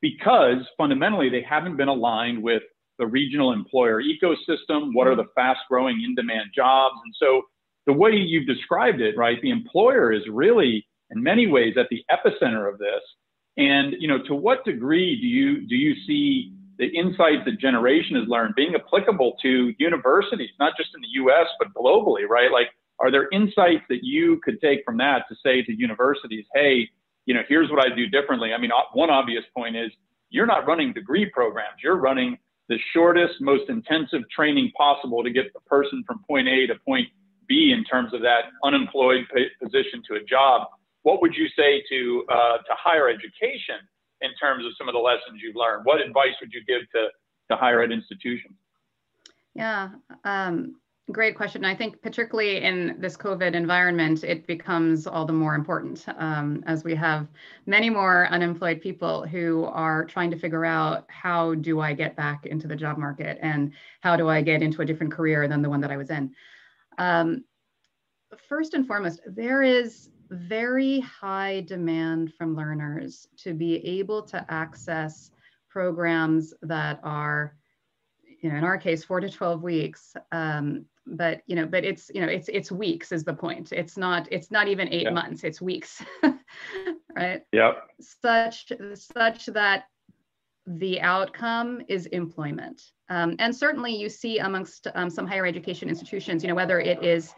because 0.00 0.58
fundamentally 0.76 1.28
they 1.28 1.44
haven't 1.48 1.76
been 1.76 1.88
aligned 1.88 2.42
with 2.42 2.62
the 2.98 3.06
regional 3.06 3.52
employer 3.52 4.02
ecosystem. 4.02 4.90
What 4.92 5.06
are 5.06 5.16
the 5.16 5.28
fast 5.34 5.60
growing 5.68 6.02
in 6.04 6.14
demand 6.14 6.50
jobs? 6.54 6.96
And 7.04 7.14
so 7.18 7.42
the 7.86 7.92
way 7.92 8.12
you've 8.12 8.46
described 8.46 9.00
it, 9.00 9.16
right, 9.16 9.40
the 9.42 9.50
employer 9.50 10.12
is 10.12 10.22
really 10.28 10.86
in 11.12 11.22
many 11.22 11.46
ways 11.46 11.74
at 11.78 11.88
the 11.90 12.04
epicenter 12.10 12.70
of 12.70 12.78
this. 12.78 13.00
And 13.56 13.94
you 13.98 14.08
know, 14.08 14.22
to 14.26 14.34
what 14.34 14.64
degree 14.64 15.20
do 15.20 15.26
you 15.26 15.66
do 15.66 15.76
you 15.76 15.94
see 16.06 16.52
the 16.78 16.86
insights 16.86 17.44
that 17.44 17.60
generation 17.60 18.16
has 18.16 18.26
learned 18.26 18.54
being 18.56 18.74
applicable 18.74 19.36
to 19.42 19.74
universities, 19.78 20.50
not 20.58 20.72
just 20.76 20.90
in 20.94 21.02
the 21.02 21.08
U.S. 21.22 21.46
but 21.58 21.68
globally, 21.74 22.26
right? 22.28 22.50
Like, 22.50 22.68
are 22.98 23.10
there 23.10 23.28
insights 23.30 23.84
that 23.88 24.00
you 24.02 24.40
could 24.42 24.60
take 24.60 24.80
from 24.84 24.96
that 24.98 25.24
to 25.28 25.36
say 25.44 25.62
to 25.62 25.72
universities, 25.72 26.44
hey, 26.54 26.88
you 27.26 27.34
know, 27.34 27.42
here's 27.48 27.70
what 27.70 27.84
I 27.84 27.94
do 27.94 28.08
differently? 28.08 28.52
I 28.52 28.58
mean, 28.58 28.70
one 28.94 29.10
obvious 29.10 29.44
point 29.54 29.76
is 29.76 29.90
you're 30.30 30.46
not 30.46 30.66
running 30.66 30.92
degree 30.92 31.26
programs; 31.26 31.76
you're 31.82 31.96
running 31.96 32.38
the 32.68 32.78
shortest, 32.94 33.34
most 33.40 33.68
intensive 33.68 34.22
training 34.34 34.72
possible 34.76 35.22
to 35.22 35.30
get 35.30 35.52
the 35.52 35.60
person 35.60 36.02
from 36.06 36.20
point 36.26 36.48
A 36.48 36.66
to 36.68 36.74
point 36.86 37.08
B 37.48 37.74
in 37.76 37.84
terms 37.84 38.14
of 38.14 38.22
that 38.22 38.44
unemployed 38.64 39.26
position 39.62 40.02
to 40.08 40.14
a 40.16 40.24
job. 40.24 40.68
What 41.02 41.20
would 41.20 41.34
you 41.34 41.48
say 41.56 41.82
to 41.88 42.24
uh, 42.28 42.56
to 42.58 42.72
higher 42.72 43.08
education 43.08 43.80
in 44.20 44.30
terms 44.40 44.64
of 44.64 44.72
some 44.78 44.88
of 44.88 44.94
the 44.94 45.00
lessons 45.00 45.40
you've 45.42 45.56
learned? 45.56 45.84
What 45.84 46.00
advice 46.00 46.34
would 46.40 46.52
you 46.52 46.64
give 46.64 46.82
to 46.92 47.08
to 47.50 47.56
higher 47.56 47.82
ed 47.82 47.92
institutions? 47.92 48.54
Yeah, 49.54 49.90
um, 50.24 50.76
Great 51.10 51.36
question. 51.36 51.64
I 51.64 51.74
think 51.74 52.00
particularly 52.00 52.62
in 52.62 52.94
this 52.98 53.16
COVID 53.16 53.54
environment, 53.54 54.22
it 54.22 54.46
becomes 54.46 55.06
all 55.06 55.26
the 55.26 55.32
more 55.32 55.56
important 55.56 56.06
um, 56.16 56.62
as 56.64 56.84
we 56.84 56.94
have 56.94 57.26
many 57.66 57.90
more 57.90 58.28
unemployed 58.28 58.80
people 58.80 59.26
who 59.26 59.64
are 59.64 60.04
trying 60.04 60.30
to 60.30 60.38
figure 60.38 60.64
out 60.64 61.04
how 61.08 61.54
do 61.56 61.80
I 61.80 61.92
get 61.92 62.14
back 62.14 62.46
into 62.46 62.68
the 62.68 62.76
job 62.76 62.98
market 62.98 63.38
and 63.42 63.72
how 64.00 64.16
do 64.16 64.28
I 64.28 64.42
get 64.42 64.62
into 64.62 64.80
a 64.82 64.84
different 64.84 65.12
career 65.12 65.48
than 65.48 65.60
the 65.60 65.68
one 65.68 65.80
that 65.80 65.90
I 65.90 65.96
was 65.96 66.08
in. 66.08 66.32
Um, 66.98 67.44
first 68.48 68.74
and 68.74 68.86
foremost, 68.86 69.20
there 69.26 69.62
is 69.62 70.08
very 70.32 71.00
high 71.00 71.60
demand 71.62 72.32
from 72.34 72.56
learners 72.56 73.28
to 73.38 73.54
be 73.54 73.76
able 73.86 74.22
to 74.22 74.44
access 74.48 75.30
programs 75.68 76.52
that 76.62 77.00
are 77.02 77.56
you 78.42 78.50
know, 78.50 78.56
in 78.56 78.64
our 78.64 78.76
case, 78.76 79.04
four 79.04 79.20
to 79.20 79.30
12 79.30 79.62
weeks, 79.62 80.14
um, 80.32 80.84
but 81.06 81.42
you 81.46 81.56
know 81.56 81.66
but 81.66 81.84
it's 81.84 82.10
you 82.14 82.20
know 82.20 82.28
it's 82.28 82.48
it's 82.48 82.70
weeks 82.70 83.12
is 83.12 83.24
the 83.24 83.34
point. 83.34 83.72
It's 83.72 83.96
not 83.96 84.28
it's 84.30 84.50
not 84.50 84.68
even 84.68 84.88
eight 84.88 85.04
yeah. 85.04 85.10
months 85.10 85.44
it's 85.44 85.60
weeks. 85.60 86.02
Right? 87.14 87.42
Yep. 87.52 87.88
Such 88.00 88.72
such 88.94 89.46
that 89.46 89.84
the 90.66 91.00
outcome 91.00 91.82
is 91.88 92.06
employment 92.06 92.92
um, 93.12 93.36
and 93.40 93.54
certainly 93.54 93.94
you 93.94 94.08
see 94.08 94.38
amongst 94.38 94.86
um, 94.94 95.10
some 95.10 95.26
higher 95.26 95.44
education 95.44 95.90
institutions, 95.90 96.42
you 96.42 96.48
know, 96.48 96.54
whether 96.54 96.80
it 96.80 97.04
is, 97.04 97.34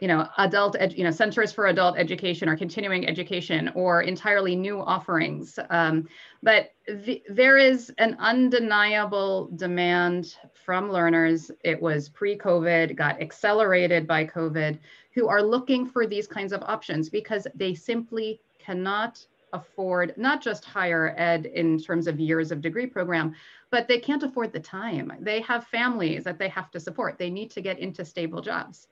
you 0.00 0.08
know, 0.08 0.26
adult, 0.38 0.74
ed, 0.80 0.94
you 0.94 1.04
know, 1.04 1.10
centers 1.10 1.52
for 1.52 1.66
adult 1.66 1.98
education 1.98 2.48
or 2.48 2.56
continuing 2.56 3.06
education 3.06 3.70
or 3.74 4.00
entirely 4.00 4.56
new 4.56 4.80
offerings. 4.80 5.58
Um, 5.68 6.08
but 6.42 6.72
the, 6.86 7.22
there 7.28 7.58
is 7.58 7.92
an 7.98 8.16
undeniable 8.20 9.50
demand 9.56 10.36
from 10.54 10.90
learners. 10.90 11.50
It 11.62 11.82
was 11.82 12.08
pre-COVID, 12.08 12.96
got 12.96 13.20
accelerated 13.20 14.06
by 14.06 14.24
COVID, 14.24 14.78
who 15.14 15.28
are 15.28 15.42
looking 15.42 15.84
for 15.84 16.06
these 16.06 16.26
kinds 16.26 16.54
of 16.54 16.62
options 16.62 17.10
because 17.10 17.46
they 17.54 17.74
simply 17.74 18.40
cannot 18.58 19.26
afford 19.52 20.14
not 20.16 20.42
just 20.42 20.64
higher 20.64 21.14
ed 21.16 21.46
in 21.46 21.78
terms 21.78 22.06
of 22.06 22.18
years 22.18 22.50
of 22.50 22.60
degree 22.60 22.86
program, 22.86 23.34
but 23.70 23.88
they 23.88 23.98
can't 23.98 24.22
afford 24.22 24.52
the 24.52 24.60
time. 24.60 25.12
They 25.20 25.40
have 25.42 25.66
families 25.66 26.24
that 26.24 26.38
they 26.38 26.48
have 26.48 26.70
to 26.72 26.80
support. 26.80 27.18
They 27.18 27.30
need 27.30 27.50
to 27.52 27.60
get 27.60 27.78
into 27.78 28.04
stable 28.04 28.40
jobs. 28.40 28.88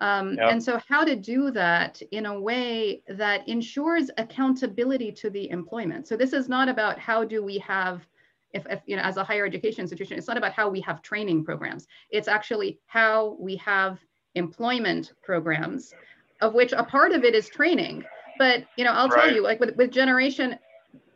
Um, 0.00 0.34
yep. 0.34 0.50
And 0.50 0.62
so, 0.62 0.80
how 0.88 1.04
to 1.04 1.14
do 1.14 1.50
that 1.50 2.00
in 2.12 2.26
a 2.26 2.40
way 2.40 3.02
that 3.08 3.46
ensures 3.48 4.10
accountability 4.16 5.12
to 5.12 5.30
the 5.30 5.50
employment. 5.50 6.08
So, 6.08 6.16
this 6.16 6.32
is 6.32 6.48
not 6.48 6.68
about 6.68 6.98
how 6.98 7.24
do 7.24 7.44
we 7.44 7.58
have, 7.58 8.06
if, 8.52 8.66
if, 8.70 8.80
you 8.86 8.96
know, 8.96 9.02
as 9.02 9.18
a 9.18 9.24
higher 9.24 9.44
education 9.44 9.82
institution, 9.82 10.16
it's 10.16 10.28
not 10.28 10.38
about 10.38 10.52
how 10.52 10.68
we 10.68 10.80
have 10.80 11.02
training 11.02 11.44
programs. 11.44 11.86
It's 12.10 12.26
actually 12.26 12.80
how 12.86 13.36
we 13.38 13.56
have 13.56 14.00
employment 14.34 15.12
programs, 15.22 15.94
of 16.40 16.54
which 16.54 16.72
a 16.72 16.82
part 16.82 17.12
of 17.12 17.22
it 17.22 17.34
is 17.34 17.48
training. 17.48 18.02
But 18.42 18.64
you 18.76 18.82
know, 18.82 18.90
I'll 18.90 19.08
right. 19.08 19.26
tell 19.26 19.34
you, 19.36 19.40
like 19.40 19.60
with, 19.60 19.76
with 19.76 19.92
generation, 19.92 20.58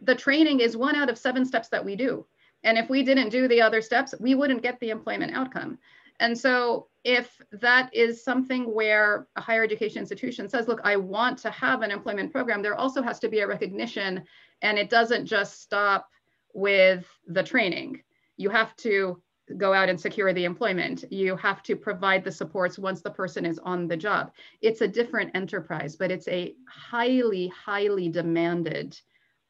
the 0.00 0.14
training 0.14 0.60
is 0.60 0.76
one 0.76 0.94
out 0.94 1.10
of 1.10 1.18
seven 1.18 1.44
steps 1.44 1.66
that 1.70 1.84
we 1.84 1.96
do. 1.96 2.24
And 2.62 2.78
if 2.78 2.88
we 2.88 3.02
didn't 3.02 3.30
do 3.30 3.48
the 3.48 3.60
other 3.60 3.82
steps, 3.82 4.14
we 4.20 4.36
wouldn't 4.36 4.62
get 4.62 4.78
the 4.78 4.90
employment 4.90 5.34
outcome. 5.34 5.76
And 6.20 6.38
so 6.38 6.86
if 7.02 7.36
that 7.50 7.92
is 7.92 8.22
something 8.22 8.72
where 8.72 9.26
a 9.34 9.40
higher 9.40 9.64
education 9.64 9.98
institution 9.98 10.48
says, 10.48 10.68
look, 10.68 10.80
I 10.84 10.94
want 10.94 11.36
to 11.40 11.50
have 11.50 11.82
an 11.82 11.90
employment 11.90 12.30
program, 12.30 12.62
there 12.62 12.76
also 12.76 13.02
has 13.02 13.18
to 13.18 13.28
be 13.28 13.40
a 13.40 13.46
recognition 13.48 14.22
and 14.62 14.78
it 14.78 14.88
doesn't 14.88 15.26
just 15.26 15.60
stop 15.60 16.08
with 16.54 17.04
the 17.26 17.42
training. 17.42 18.02
You 18.36 18.50
have 18.50 18.76
to 18.76 19.20
go 19.56 19.72
out 19.72 19.88
and 19.88 20.00
secure 20.00 20.32
the 20.32 20.44
employment. 20.44 21.04
You 21.10 21.36
have 21.36 21.62
to 21.64 21.76
provide 21.76 22.24
the 22.24 22.32
supports 22.32 22.78
once 22.78 23.00
the 23.00 23.10
person 23.10 23.46
is 23.46 23.58
on 23.60 23.86
the 23.86 23.96
job. 23.96 24.32
It's 24.60 24.80
a 24.80 24.88
different 24.88 25.30
enterprise, 25.34 25.96
but 25.96 26.10
it's 26.10 26.28
a 26.28 26.54
highly, 26.68 27.48
highly 27.48 28.08
demanded 28.08 28.98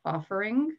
offering 0.04 0.76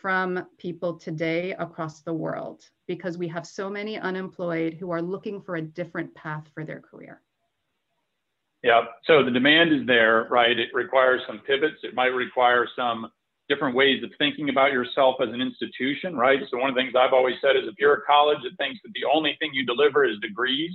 from 0.00 0.46
people 0.58 0.94
today 0.94 1.52
across 1.52 2.00
the 2.00 2.12
world 2.12 2.62
because 2.86 3.18
we 3.18 3.28
have 3.28 3.46
so 3.46 3.68
many 3.68 3.98
unemployed 3.98 4.74
who 4.74 4.90
are 4.90 5.02
looking 5.02 5.40
for 5.40 5.56
a 5.56 5.62
different 5.62 6.14
path 6.14 6.44
for 6.54 6.64
their 6.64 6.80
career. 6.80 7.20
Yeah, 8.62 8.84
so 9.06 9.24
the 9.24 9.30
demand 9.30 9.72
is 9.72 9.86
there, 9.86 10.26
right? 10.30 10.58
It 10.58 10.68
requires 10.74 11.22
some 11.26 11.40
pivots. 11.46 11.76
It 11.82 11.94
might 11.94 12.08
require 12.08 12.68
some 12.76 13.10
different 13.50 13.74
ways 13.74 14.02
of 14.02 14.10
thinking 14.16 14.48
about 14.48 14.72
yourself 14.72 15.16
as 15.20 15.28
an 15.28 15.42
institution, 15.42 16.16
right? 16.16 16.40
So 16.50 16.56
one 16.56 16.70
of 16.70 16.76
the 16.76 16.80
things 16.80 16.94
I've 16.96 17.12
always 17.12 17.34
said 17.42 17.56
is 17.56 17.64
if 17.66 17.74
you're 17.78 17.94
a 17.94 18.02
college 18.02 18.38
that 18.44 18.56
thinks 18.56 18.80
that 18.84 18.92
the 18.94 19.04
only 19.12 19.36
thing 19.40 19.50
you 19.52 19.66
deliver 19.66 20.04
is 20.04 20.16
degrees, 20.22 20.70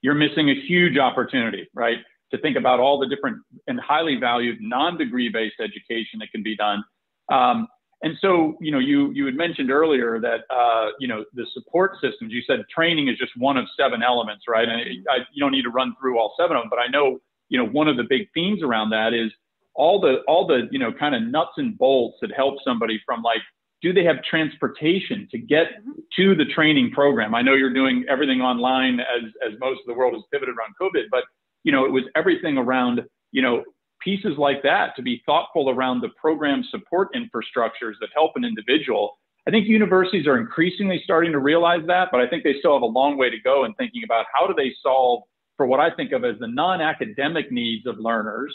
you're 0.00 0.14
missing 0.14 0.50
a 0.50 0.54
huge 0.54 0.98
opportunity, 0.98 1.68
right? 1.74 1.98
To 2.32 2.38
think 2.38 2.56
about 2.56 2.80
all 2.80 2.98
the 2.98 3.06
different 3.06 3.38
and 3.68 3.78
highly 3.78 4.16
valued 4.16 4.58
non-degree 4.60 5.28
based 5.28 5.60
education 5.60 6.18
that 6.20 6.32
can 6.32 6.42
be 6.42 6.56
done. 6.56 6.82
Um, 7.30 7.68
and 8.02 8.16
so, 8.20 8.56
you 8.60 8.72
know, 8.72 8.78
you 8.78 9.12
you 9.12 9.24
had 9.24 9.34
mentioned 9.34 9.70
earlier 9.70 10.20
that 10.20 10.40
uh, 10.50 10.90
you 10.98 11.08
know 11.08 11.24
the 11.34 11.46
support 11.54 11.92
systems. 12.02 12.32
You 12.32 12.42
said 12.46 12.60
training 12.74 13.08
is 13.08 13.16
just 13.16 13.32
one 13.36 13.56
of 13.56 13.66
seven 13.78 14.02
elements, 14.02 14.44
right? 14.48 14.68
And 14.68 14.80
I, 15.08 15.18
you 15.32 15.40
don't 15.40 15.52
need 15.52 15.62
to 15.62 15.70
run 15.70 15.94
through 15.98 16.18
all 16.18 16.34
seven 16.38 16.56
of 16.56 16.64
them, 16.64 16.70
but 16.70 16.78
I 16.78 16.88
know 16.88 17.18
you 17.48 17.58
know 17.58 17.66
one 17.66 17.88
of 17.88 17.96
the 17.96 18.04
big 18.06 18.28
themes 18.34 18.62
around 18.62 18.90
that 18.90 19.14
is 19.14 19.32
all 19.74 20.00
the 20.00 20.18
all 20.28 20.46
the 20.46 20.68
you 20.70 20.78
know 20.78 20.92
kind 20.92 21.14
of 21.14 21.22
nuts 21.22 21.52
and 21.56 21.76
bolts 21.76 22.18
that 22.20 22.30
help 22.34 22.56
somebody 22.64 23.00
from 23.04 23.22
like 23.22 23.40
do 23.82 23.92
they 23.92 24.04
have 24.04 24.22
transportation 24.22 25.28
to 25.30 25.38
get 25.38 25.66
mm-hmm. 25.66 25.90
to 26.16 26.34
the 26.34 26.44
training 26.54 26.90
program 26.90 27.34
i 27.34 27.42
know 27.42 27.54
you're 27.54 27.72
doing 27.72 28.04
everything 28.08 28.40
online 28.40 29.00
as 29.00 29.24
as 29.46 29.58
most 29.60 29.80
of 29.80 29.86
the 29.86 29.94
world 29.94 30.14
has 30.14 30.22
pivoted 30.32 30.54
around 30.56 30.74
covid 30.80 31.04
but 31.10 31.24
you 31.64 31.72
know 31.72 31.84
it 31.84 31.92
was 31.92 32.04
everything 32.16 32.56
around 32.56 33.02
you 33.32 33.42
know 33.42 33.62
pieces 34.00 34.36
like 34.36 34.62
that 34.62 34.94
to 34.96 35.02
be 35.02 35.22
thoughtful 35.24 35.70
around 35.70 36.00
the 36.00 36.10
program 36.20 36.62
support 36.70 37.08
infrastructures 37.14 37.94
that 38.00 38.08
help 38.14 38.32
an 38.36 38.44
individual 38.44 39.18
i 39.48 39.50
think 39.50 39.66
universities 39.66 40.26
are 40.26 40.38
increasingly 40.38 41.00
starting 41.04 41.32
to 41.32 41.38
realize 41.38 41.84
that 41.86 42.08
but 42.12 42.20
i 42.20 42.28
think 42.28 42.44
they 42.44 42.54
still 42.58 42.74
have 42.74 42.82
a 42.82 42.86
long 42.86 43.18
way 43.18 43.28
to 43.28 43.40
go 43.40 43.64
in 43.64 43.74
thinking 43.74 44.02
about 44.04 44.26
how 44.32 44.46
do 44.46 44.54
they 44.54 44.72
solve 44.82 45.22
for 45.56 45.66
what 45.66 45.80
i 45.80 45.90
think 45.90 46.12
of 46.12 46.24
as 46.24 46.36
the 46.38 46.48
non-academic 46.48 47.50
needs 47.50 47.86
of 47.86 47.98
learners 47.98 48.54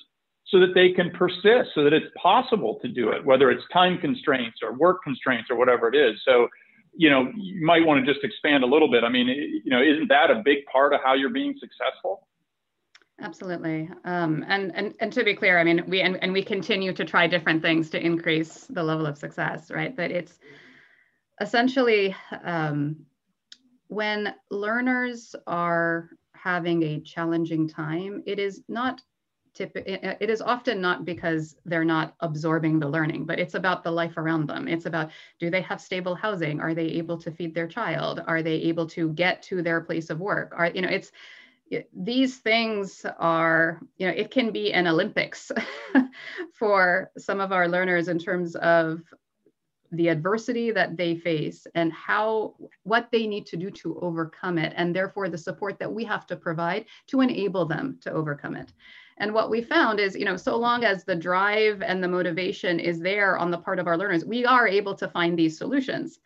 so 0.52 0.60
that 0.60 0.74
they 0.74 0.92
can 0.92 1.12
persist, 1.12 1.70
so 1.76 1.84
that 1.84 1.94
it's 1.94 2.08
possible 2.22 2.80
to 2.82 2.88
do 2.88 3.12
it, 3.12 3.24
whether 3.24 3.52
it's 3.52 3.64
time 3.72 3.98
constraints 4.00 4.60
or 4.64 4.74
work 4.74 5.04
constraints 5.04 5.50
or 5.50 5.56
whatever 5.56 5.88
it 5.88 5.96
is. 5.96 6.20
So, 6.26 6.48
you 6.96 7.10
know, 7.10 7.32
you 7.36 7.64
might 7.64 7.86
want 7.86 8.04
to 8.04 8.12
just 8.12 8.26
expand 8.26 8.64
a 8.64 8.68
little 8.68 8.90
bit. 8.90 9.04
I 9.04 9.10
mean, 9.10 9.28
you 9.28 9.70
know, 9.70 9.82
isn't 9.82 10.08
that 10.08 10.32
a 10.32 10.42
big 10.44 10.66
part 10.72 10.94
of 10.94 11.02
how 11.04 11.14
you're 11.14 11.30
being 11.30 11.54
successful? 11.60 12.28
Absolutely. 13.22 13.90
Um, 14.06 14.46
and, 14.48 14.76
and, 14.76 14.96
and 15.00 15.14
to 15.14 15.24
be 15.24 15.36
clear, 15.36 15.60
I 15.60 15.64
mean, 15.64 15.84
we, 15.88 16.02
and, 16.02 16.18
and 16.24 16.34
we 16.34 16.42
continue 16.42 16.94
to 16.94 17.06
try 17.06 17.28
different 17.28 17.62
things 17.62 17.90
to 17.92 18.04
increase 18.04 18.66
the 18.70 18.82
level 18.82 19.06
of 19.06 19.18
success, 19.18 19.70
right? 19.70 19.96
But 19.96 20.10
it's 20.10 20.40
essentially 21.42 22.16
um, 22.44 23.06
when 23.88 24.34
learners 24.50 25.36
are 25.48 26.10
having 26.34 26.84
a 26.84 27.02
challenging 27.02 27.68
time, 27.68 28.24
it 28.26 28.40
is 28.40 28.62
not 28.70 29.02
it 29.60 30.30
is 30.30 30.42
often 30.42 30.82
not 30.82 31.06
because 31.06 31.56
they're 31.66 31.86
not 31.86 32.16
absorbing 32.20 32.80
the 32.80 32.88
learning, 32.88 33.26
but 33.26 33.40
it's 33.40 33.56
about 33.56 33.84
the 33.84 33.92
life 33.92 34.18
around 34.18 34.48
them. 34.48 34.68
It's 34.68 34.86
about 34.86 35.12
do 35.40 35.50
they 35.50 35.62
have 35.62 35.82
stable 35.82 36.16
housing? 36.16 36.60
Are 36.60 36.74
they 36.74 36.86
able 36.86 37.18
to 37.20 37.32
feed 37.32 37.54
their 37.54 37.68
child? 37.68 38.22
Are 38.28 38.44
they 38.44 38.56
able 38.56 38.88
to 38.88 39.10
get 39.14 39.42
to 39.44 39.62
their 39.62 39.82
place 39.82 40.10
of 40.10 40.20
work? 40.20 40.54
Are 40.56 40.68
you 40.68 40.82
know 40.82 40.90
it's 40.90 41.12
these 41.94 42.38
things 42.38 43.06
are 43.20 43.80
you 43.98 44.08
know 44.08 44.14
it 44.14 44.32
can 44.32 44.52
be 44.52 44.74
an 44.74 44.88
Olympics 44.88 45.52
for 46.54 47.12
some 47.18 47.40
of 47.40 47.52
our 47.52 47.68
learners 47.68 48.08
in 48.08 48.18
terms 48.18 48.56
of 48.56 49.02
the 49.92 50.08
adversity 50.08 50.72
that 50.72 50.98
they 50.98 51.16
face 51.16 51.66
and 51.74 51.92
how 51.92 52.56
what 52.84 53.10
they 53.12 53.26
need 53.26 53.46
to 53.48 53.58
do 53.58 53.72
to 53.72 54.00
overcome 54.02 54.58
it 54.58 54.74
and 54.76 54.96
therefore 54.96 55.30
the 55.30 55.38
support 55.38 55.80
that 55.80 55.92
we 55.92 56.04
have 56.04 56.28
to 56.28 56.36
provide 56.36 56.86
to 57.08 57.22
enable 57.22 57.66
them 57.66 57.98
to 58.02 58.12
overcome 58.12 58.56
it 58.56 58.72
and 59.20 59.34
what 59.34 59.50
we 59.50 59.62
found 59.62 60.00
is, 60.00 60.16
you 60.16 60.26
know, 60.26 60.38
so 60.38 60.56
long 60.56 60.86
as 60.86 61.04
the 61.04 61.16
drive 61.16 61.82
and 61.82 62.02
the 62.02 62.08
motivation 62.08 62.80
is 62.80 63.00
there 63.00 63.38
on 63.38 63.52
the 63.52 63.58
part 63.58 63.78
of 63.78 63.88
our 63.88 63.98
learners, 63.98 64.24
we 64.24 64.46
are 64.46 64.68
able 64.68 64.96
to 64.96 65.10
find 65.10 65.38
these 65.38 65.58
solutions. 65.58 66.20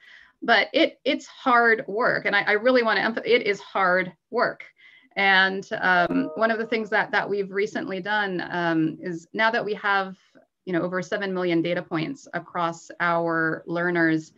But 0.44 0.68
it 0.74 1.00
it's 1.06 1.26
hard 1.26 1.86
work, 1.88 2.26
and 2.26 2.36
I, 2.36 2.42
I 2.42 2.52
really 2.52 2.84
want 2.84 2.98
to 2.98 3.04
emphasize 3.04 3.32
it 3.32 3.48
is 3.48 3.60
hard 3.62 4.12
work. 4.30 4.66
And 5.16 5.68
um, 5.80 6.32
one 6.36 6.52
of 6.52 6.58
the 6.58 6.66
things 6.66 6.90
that 6.90 7.12
that 7.12 7.30
we've 7.30 7.52
recently 7.52 8.02
done 8.02 8.44
um, 8.52 8.98
is 9.02 9.28
now 9.34 9.50
that 9.52 9.64
we 9.64 9.74
have 9.76 10.18
you 10.66 10.74
know 10.74 10.82
over 10.82 11.02
seven 11.02 11.34
million 11.34 11.62
data 11.62 11.82
points 11.82 12.28
across 12.34 12.92
our 13.00 13.64
learners 13.66 14.34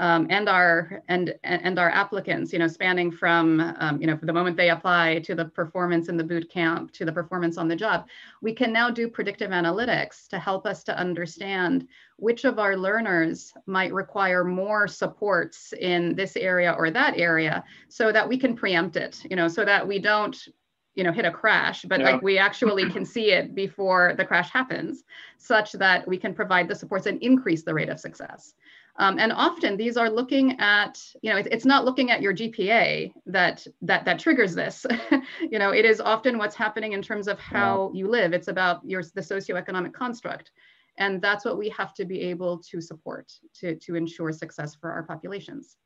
um, 0.00 0.26
and 0.30 0.48
our 0.48 1.02
and 1.08 1.34
and 1.44 1.78
our 1.78 1.90
applicants, 1.90 2.54
you 2.54 2.58
know, 2.58 2.66
spanning 2.66 3.12
from 3.12 3.60
um, 3.78 4.00
you 4.00 4.06
know 4.06 4.18
the 4.20 4.32
moment 4.32 4.56
they 4.56 4.70
apply 4.70 5.20
to 5.20 5.34
the 5.34 5.44
performance 5.44 6.08
in 6.08 6.16
the 6.16 6.24
boot 6.24 6.50
camp 6.50 6.90
to 6.92 7.04
the 7.04 7.12
performance 7.12 7.58
on 7.58 7.68
the 7.68 7.76
job, 7.76 8.08
we 8.40 8.54
can 8.54 8.72
now 8.72 8.90
do 8.90 9.08
predictive 9.08 9.50
analytics 9.50 10.26
to 10.28 10.38
help 10.38 10.66
us 10.66 10.82
to 10.84 10.98
understand 10.98 11.86
which 12.16 12.46
of 12.46 12.58
our 12.58 12.78
learners 12.78 13.52
might 13.66 13.92
require 13.92 14.42
more 14.42 14.88
supports 14.88 15.74
in 15.78 16.14
this 16.14 16.34
area 16.34 16.74
or 16.78 16.90
that 16.90 17.18
area, 17.18 17.62
so 17.90 18.10
that 18.10 18.26
we 18.26 18.38
can 18.38 18.56
preempt 18.56 18.96
it, 18.96 19.22
you 19.28 19.36
know, 19.36 19.48
so 19.48 19.66
that 19.66 19.86
we 19.86 19.98
don't 19.98 20.48
you 20.94 21.04
know 21.04 21.12
hit 21.12 21.24
a 21.24 21.30
crash 21.30 21.82
but 21.82 22.00
yeah. 22.00 22.10
like 22.10 22.22
we 22.22 22.36
actually 22.36 22.90
can 22.90 23.04
see 23.04 23.30
it 23.30 23.54
before 23.54 24.14
the 24.16 24.24
crash 24.24 24.50
happens 24.50 25.04
such 25.38 25.70
that 25.72 26.06
we 26.08 26.16
can 26.16 26.34
provide 26.34 26.66
the 26.66 26.74
supports 26.74 27.06
and 27.06 27.22
increase 27.22 27.62
the 27.62 27.72
rate 27.72 27.88
of 27.88 28.00
success 28.00 28.54
um, 29.00 29.18
and 29.18 29.32
often 29.32 29.78
these 29.78 29.96
are 29.96 30.10
looking 30.10 30.60
at, 30.60 31.02
you 31.22 31.30
know, 31.30 31.38
it, 31.38 31.48
it's 31.50 31.64
not 31.64 31.86
looking 31.86 32.10
at 32.10 32.20
your 32.20 32.34
GPA 32.34 33.10
that 33.24 33.66
that 33.80 34.04
that 34.04 34.18
triggers 34.18 34.54
this. 34.54 34.84
you 35.40 35.58
know, 35.58 35.70
it 35.70 35.86
is 35.86 36.02
often 36.02 36.36
what's 36.36 36.54
happening 36.54 36.92
in 36.92 37.00
terms 37.00 37.26
of 37.26 37.38
how 37.38 37.90
you 37.94 38.06
live. 38.06 38.34
It's 38.34 38.48
about 38.48 38.82
your 38.84 39.02
the 39.14 39.22
socioeconomic 39.22 39.94
construct, 39.94 40.50
and 40.98 41.22
that's 41.22 41.46
what 41.46 41.56
we 41.56 41.70
have 41.70 41.94
to 41.94 42.04
be 42.04 42.20
able 42.20 42.58
to 42.70 42.82
support 42.82 43.32
to 43.60 43.74
to 43.76 43.94
ensure 43.94 44.32
success 44.32 44.74
for 44.74 44.92
our 44.92 45.02
populations. 45.02 45.78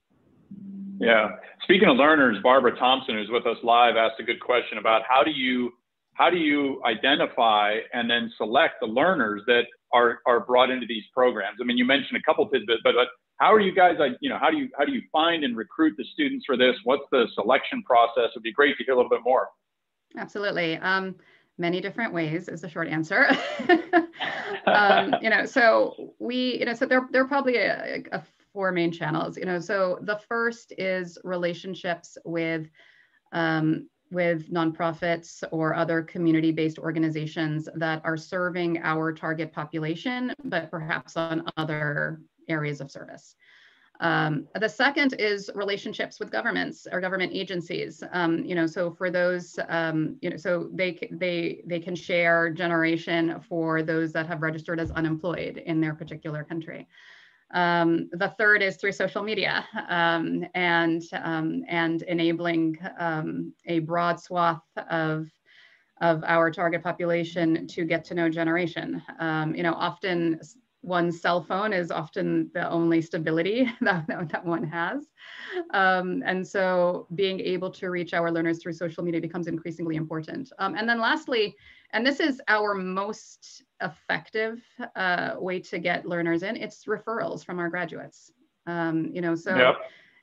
Yeah. 0.99 1.37
Speaking 1.63 1.89
of 1.89 1.97
learners, 1.97 2.39
Barbara 2.43 2.77
Thompson, 2.77 3.15
who's 3.15 3.31
with 3.31 3.47
us 3.47 3.59
live, 3.63 3.95
asked 3.97 4.19
a 4.19 4.25
good 4.25 4.41
question 4.41 4.79
about 4.79 5.03
how 5.09 5.23
do 5.23 5.31
you 5.31 5.73
how 6.15 6.31
do 6.31 6.37
you 6.37 6.81
identify 6.85 7.79
and 7.93 8.09
then 8.09 8.33
select 8.37 8.75
the 8.81 8.87
learners 8.87 9.43
that 9.47 9.65
are 9.93 10.21
are 10.27 10.41
brought 10.41 10.71
into 10.71 10.87
these 10.87 11.05
programs? 11.13 11.59
I 11.61 11.65
mean, 11.65 11.77
you 11.77 11.85
mentioned 11.85 12.19
a 12.19 12.23
couple 12.23 12.49
tidbits, 12.49 12.81
but, 12.83 12.95
but 12.95 13.09
how 13.39 13.53
are 13.53 13.61
you 13.61 13.75
guys? 13.75 13.97
You 14.21 14.31
know, 14.31 14.39
how 14.39 14.51
do 14.51 14.57
you 14.57 14.69
how 14.79 14.85
do 14.85 14.93
you 14.93 15.03
find 15.13 15.45
and 15.45 15.57
recruit 15.57 15.95
the 15.97 16.05
students 16.13 16.47
for 16.47 16.57
this? 16.57 16.77
What's 16.85 17.05
the 17.11 17.27
selection 17.35 17.83
process? 17.83 18.31
It'd 18.33 18.43
be 18.43 18.53
great 18.53 18.77
to 18.79 18.85
hear 18.85 18.95
a 18.95 18.97
little 18.97 19.11
bit 19.11 19.23
more. 19.25 19.49
Absolutely. 20.17 20.77
Um, 20.79 21.17
many 21.59 21.81
different 21.81 22.13
ways 22.13 22.49
is 22.49 22.61
the 22.61 22.69
short 22.69 22.89
answer. 22.89 23.29
um, 24.67 25.15
you 25.23 25.31
know, 25.31 25.45
so 25.45 26.15
we, 26.19 26.59
you 26.59 26.65
know, 26.65 26.75
so 26.75 26.87
there, 26.87 27.09
there 27.11 27.23
are 27.23 27.29
probably 27.29 27.57
a, 27.57 28.03
a 28.13 28.23
four 28.53 28.73
main 28.73 28.93
channels, 28.93 29.37
you 29.37 29.45
know, 29.45 29.59
so 29.59 29.99
the 30.03 30.19
first 30.29 30.73
is 30.79 31.19
relationships 31.25 32.17
with 32.25 32.69
um, 33.33 33.89
with 34.11 34.51
nonprofits 34.53 35.43
or 35.51 35.75
other 35.75 36.03
community-based 36.03 36.79
organizations 36.79 37.69
that 37.75 38.01
are 38.05 38.17
serving 38.17 38.79
our 38.83 39.13
target 39.13 39.53
population, 39.53 40.33
but 40.45 40.71
perhaps 40.71 41.17
on 41.17 41.45
other 41.57 42.21
areas 42.49 42.81
of 42.81 42.91
service. 42.91 43.37
Um, 44.01 44.49
the 44.61 44.69
second 44.69 45.15
is 45.15 45.51
relationships 45.55 46.19
with 46.19 46.31
governments 46.31 46.87
or 46.91 47.01
government 47.01 47.33
agencies. 47.33 48.03
Um, 48.13 48.45
you 48.45 48.55
know, 48.55 48.67
so 48.67 48.91
for 48.91 49.09
those, 49.11 49.59
um, 49.69 50.17
you 50.21 50.31
know, 50.31 50.37
so 50.37 50.69
they 50.73 51.09
they 51.13 51.63
they 51.65 51.79
can 51.79 51.95
share 51.95 52.51
generation 52.51 53.41
for 53.49 53.83
those 53.83 54.13
that 54.13 54.27
have 54.27 54.43
registered 54.43 54.81
as 54.81 54.91
unemployed 54.91 55.59
in 55.59 55.81
their 55.81 55.95
particular 55.95 56.43
country. 56.43 56.89
Um, 57.55 58.09
the 58.13 58.35
third 58.37 58.63
is 58.63 58.77
through 58.77 58.93
social 58.93 59.23
media 59.23 59.65
um, 59.89 60.45
and, 60.55 61.03
um, 61.23 61.63
and 61.69 62.03
enabling 62.03 62.77
um, 62.99 63.53
a 63.67 63.79
broad 63.79 64.21
swath 64.21 64.63
of, 64.91 65.29
of 66.01 66.25
our 66.27 66.51
target 66.51 66.83
population 66.83 67.67
to 67.69 67.85
get 67.85 68.05
to 68.07 68.15
know 68.15 68.29
generation. 68.29 69.01
Um, 69.21 69.55
you 69.55 69.63
know, 69.63 69.75
often 69.75 70.41
one's 70.85 71.21
cell 71.21 71.43
phone 71.43 71.73
is 71.73 71.91
often 71.91 72.51
the 72.53 72.69
only 72.69 73.01
stability 73.01 73.71
that, 73.81 74.07
that 74.07 74.45
one 74.45 74.65
has. 74.65 75.09
Um, 75.73 76.23
and 76.27 76.47
so 76.47 77.07
being 77.15 77.41
able 77.41 77.71
to 77.71 77.89
reach 77.89 78.13
our 78.13 78.31
learners 78.31 78.63
through 78.63 78.75
social 78.75 79.03
media 79.03 79.21
becomes 79.21 79.47
increasingly 79.47 79.97
important. 79.97 80.53
Um, 80.59 80.75
and 80.77 80.89
then 80.89 81.01
lastly, 81.01 81.57
and 81.93 82.07
this 82.07 82.21
is 82.21 82.41
our 82.49 82.75
most 82.75 83.63
effective 83.81 84.63
uh, 84.97 85.35
way 85.39 85.61
to 85.61 85.79
get 85.79 86.07
learners 86.07 86.43
in, 86.43 86.57
it's 86.57 86.85
referrals 86.85 87.45
from 87.45 87.59
our 87.59 87.71
graduates. 87.71 88.33
Um, 88.67 89.11
you 89.13 89.21
know, 89.21 89.35
so 89.35 89.57
yep. 89.57 89.77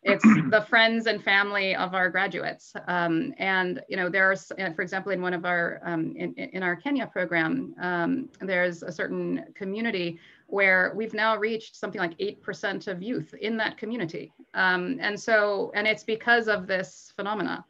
it's 0.04 0.24
the 0.50 0.66
friends 0.70 1.08
and 1.08 1.24
family 1.24 1.76
of 1.76 1.94
our 1.94 2.10
graduates. 2.10 2.74
Um, 2.88 3.34
and, 3.38 3.82
you 3.88 3.96
know, 3.96 4.10
there's, 4.10 4.52
uh, 4.60 4.74
for 4.74 4.82
example, 4.82 5.12
in 5.12 5.22
one 5.22 5.34
of 5.34 5.46
our, 5.46 5.82
um, 5.86 6.14
in, 6.18 6.34
in 6.34 6.62
our 6.62 6.76
Kenya 6.76 7.08
program, 7.08 7.74
um, 7.80 8.30
there's 8.42 8.84
a 8.84 8.92
certain 8.92 9.46
community 9.56 10.20
where 10.52 10.92
we've 10.96 11.14
now 11.14 11.38
reached 11.38 11.78
something 11.78 12.00
like 12.00 12.18
8% 12.18 12.88
of 12.88 13.02
youth 13.02 13.34
in 13.42 13.56
that 13.58 13.78
community. 13.78 14.34
Um, 14.54 14.98
and 15.00 15.18
so, 15.18 15.72
and 15.74 15.88
it's 15.88 16.04
because 16.04 16.50
of 16.50 16.68
this 16.68 17.14
phenomena. 17.16 17.64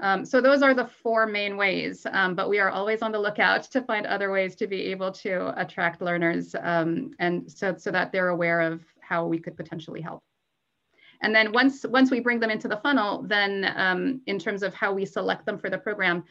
Um, 0.00 0.24
so 0.26 0.40
those 0.40 0.62
are 0.62 0.74
the 0.74 0.86
four 1.02 1.26
main 1.26 1.56
ways, 1.56 2.06
um, 2.12 2.34
but 2.34 2.50
we 2.50 2.60
are 2.60 2.68
always 2.70 3.00
on 3.00 3.12
the 3.12 3.18
lookout 3.18 3.62
to 3.72 3.80
find 3.80 4.06
other 4.06 4.30
ways 4.30 4.54
to 4.56 4.66
be 4.66 4.82
able 4.92 5.10
to 5.12 5.58
attract 5.60 6.02
learners 6.02 6.54
um, 6.62 7.12
and 7.18 7.50
so, 7.50 7.74
so 7.76 7.90
that 7.90 8.12
they're 8.12 8.28
aware 8.28 8.60
of 8.60 8.82
how 9.00 9.26
we 9.26 9.38
could 9.38 9.56
potentially 9.56 10.02
help. 10.02 10.22
And 11.22 11.34
then 11.34 11.50
once, 11.50 11.84
once 11.88 12.10
we 12.10 12.20
bring 12.20 12.40
them 12.40 12.50
into 12.50 12.68
the 12.68 12.76
funnel, 12.76 13.22
then 13.22 13.72
um, 13.74 14.20
in 14.26 14.38
terms 14.38 14.62
of 14.62 14.74
how 14.74 14.92
we 14.92 15.06
select 15.06 15.46
them 15.46 15.58
for 15.58 15.70
the 15.70 15.78
program, 15.78 16.24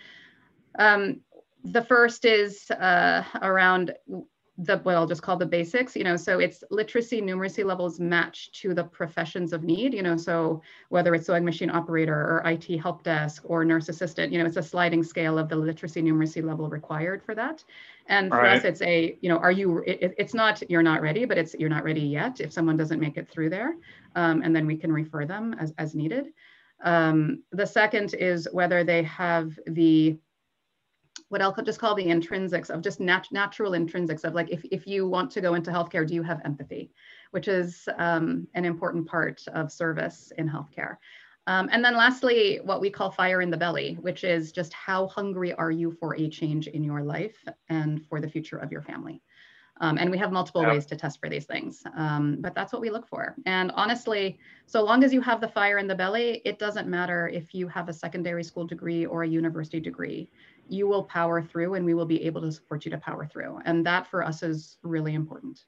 um, 0.78 1.22
the 1.64 1.84
first 1.84 2.24
is 2.24 2.70
uh, 2.72 3.24
around 3.42 3.94
the 4.58 4.78
what 4.80 4.96
I'll 4.96 5.06
just 5.06 5.22
call 5.22 5.38
the 5.38 5.46
basics, 5.46 5.96
you 5.96 6.04
know, 6.04 6.16
so 6.16 6.40
it's 6.40 6.64
literacy 6.72 7.22
numeracy 7.22 7.64
levels 7.64 8.00
matched 8.00 8.56
to 8.62 8.74
the 8.74 8.84
professions 8.84 9.54
of 9.54 9.64
need, 9.64 9.94
you 9.94 10.02
know, 10.02 10.18
so 10.18 10.64
whether 10.90 11.14
it's 11.14 11.28
sewing 11.28 11.46
machine 11.46 11.70
operator 11.70 12.16
or 12.16 12.42
IT 12.46 12.66
help 12.80 13.04
desk 13.04 13.44
or 13.46 13.64
nurse 13.64 13.88
assistant, 13.88 14.34
you 14.34 14.40
know, 14.40 14.46
it's 14.46 14.58
a 14.58 14.64
sliding 14.64 15.04
scale 15.04 15.38
of 15.38 15.48
the 15.48 15.56
literacy 15.56 16.02
numeracy 16.02 16.44
level 16.44 16.70
required 16.70 17.22
for 17.22 17.36
that. 17.36 17.64
And 18.08 18.32
for 18.32 18.38
right. 18.38 18.58
us, 18.58 18.64
it's 18.64 18.82
a, 18.82 19.16
you 19.22 19.30
know, 19.30 19.38
are 19.38 19.52
you, 19.52 19.84
it, 19.86 20.16
it's 20.18 20.34
not, 20.34 20.64
you're 20.70 20.82
not 20.82 21.02
ready, 21.02 21.26
but 21.26 21.38
it's, 21.38 21.54
you're 21.54 21.70
not 21.70 21.84
ready 21.84 22.02
yet 22.02 22.40
if 22.40 22.52
someone 22.52 22.78
doesn't 22.78 23.00
make 23.00 23.18
it 23.18 23.30
through 23.30 23.52
there. 23.52 23.76
Um, 24.16 24.42
and 24.42 24.56
then 24.56 24.66
we 24.66 24.76
can 24.76 24.92
refer 24.92 25.26
them 25.26 25.56
as, 25.60 25.72
as 25.78 25.94
needed. 25.94 26.30
Um, 26.84 27.44
the 27.52 27.66
second 27.66 28.16
is 28.16 28.48
whether 28.52 28.84
they 28.84 29.04
have 29.04 29.60
the 29.68 30.18
what 31.30 31.42
I'll 31.42 31.56
just 31.64 31.80
call 31.80 31.96
the 31.96 32.06
intrinsics 32.06 32.70
of 32.70 32.82
just 32.82 33.00
nat 33.00 33.28
natural 33.32 33.74
intrinsics 33.74 34.24
of 34.24 34.34
like 34.34 34.50
if, 34.50 34.64
if 34.72 34.88
you 34.88 35.08
want 35.08 35.32
to 35.32 35.42
go 35.42 35.56
into 35.56 35.72
healthcare, 35.72 36.08
do 36.08 36.16
you 36.16 36.24
have 36.24 36.42
empathy, 36.46 36.92
which 37.32 37.48
is 37.48 37.88
um, 37.98 38.48
an 38.54 38.66
important 38.66 39.08
part 39.08 39.42
of 39.54 39.72
service 39.72 40.32
in 40.38 40.50
healthcare. 40.50 40.98
Um, 41.48 41.70
and 41.72 41.84
then 41.84 41.96
lastly, 41.96 42.60
what 42.64 42.82
we 42.82 42.90
call 42.90 43.10
fire 43.10 43.42
in 43.42 43.50
the 43.50 43.58
belly, 43.58 43.98
which 44.02 44.26
is 44.26 44.52
just 44.52 44.74
how 44.74 45.08
hungry 45.08 45.54
are 45.54 45.72
you 45.72 45.92
for 45.92 46.16
a 46.16 46.30
change 46.30 46.68
in 46.68 46.84
your 46.84 47.02
life 47.02 47.38
and 47.70 48.06
for 48.08 48.20
the 48.20 48.28
future 48.28 48.58
of 48.58 48.72
your 48.72 48.82
family. 48.82 49.22
Um, 49.80 49.98
and 49.98 50.10
we 50.10 50.18
have 50.18 50.32
multiple 50.32 50.64
yeah. 50.64 50.70
ways 50.70 50.86
to 50.88 50.96
test 50.96 51.20
for 51.20 51.30
these 51.30 51.46
things, 51.46 51.84
um, 51.96 52.38
but 52.40 52.56
that's 52.56 52.74
what 52.74 52.82
we 52.82 52.90
look 52.90 53.08
for. 53.08 53.36
And 53.46 53.72
honestly, 53.76 54.40
so 54.66 54.84
long 54.84 55.04
as 55.04 55.14
you 55.14 55.22
have 55.22 55.40
the 55.40 55.48
fire 55.48 55.78
in 55.78 55.88
the 55.88 55.96
belly, 55.96 56.42
it 56.46 56.58
doesn't 56.58 56.88
matter 56.88 57.28
if 57.28 57.54
you 57.54 57.68
have 57.68 57.88
a 57.88 57.94
secondary 57.94 58.44
school 58.44 58.66
degree 58.66 59.06
or 59.06 59.24
a 59.24 59.28
university 59.28 59.80
degree 59.80 60.32
you 60.70 60.88
will 60.88 61.04
power 61.04 61.42
through 61.42 61.76
and 61.76 61.86
we 61.86 61.94
will 61.94 62.06
be 62.06 62.24
able 62.24 62.42
to 62.42 62.52
support 62.52 62.86
you 62.86 62.92
to 62.92 62.98
power 62.98 63.26
through. 63.26 63.60
And 63.66 63.86
that 63.86 64.08
for 64.08 64.24
us 64.24 64.44
is 64.44 64.78
really 64.84 65.14
important. 65.14 65.60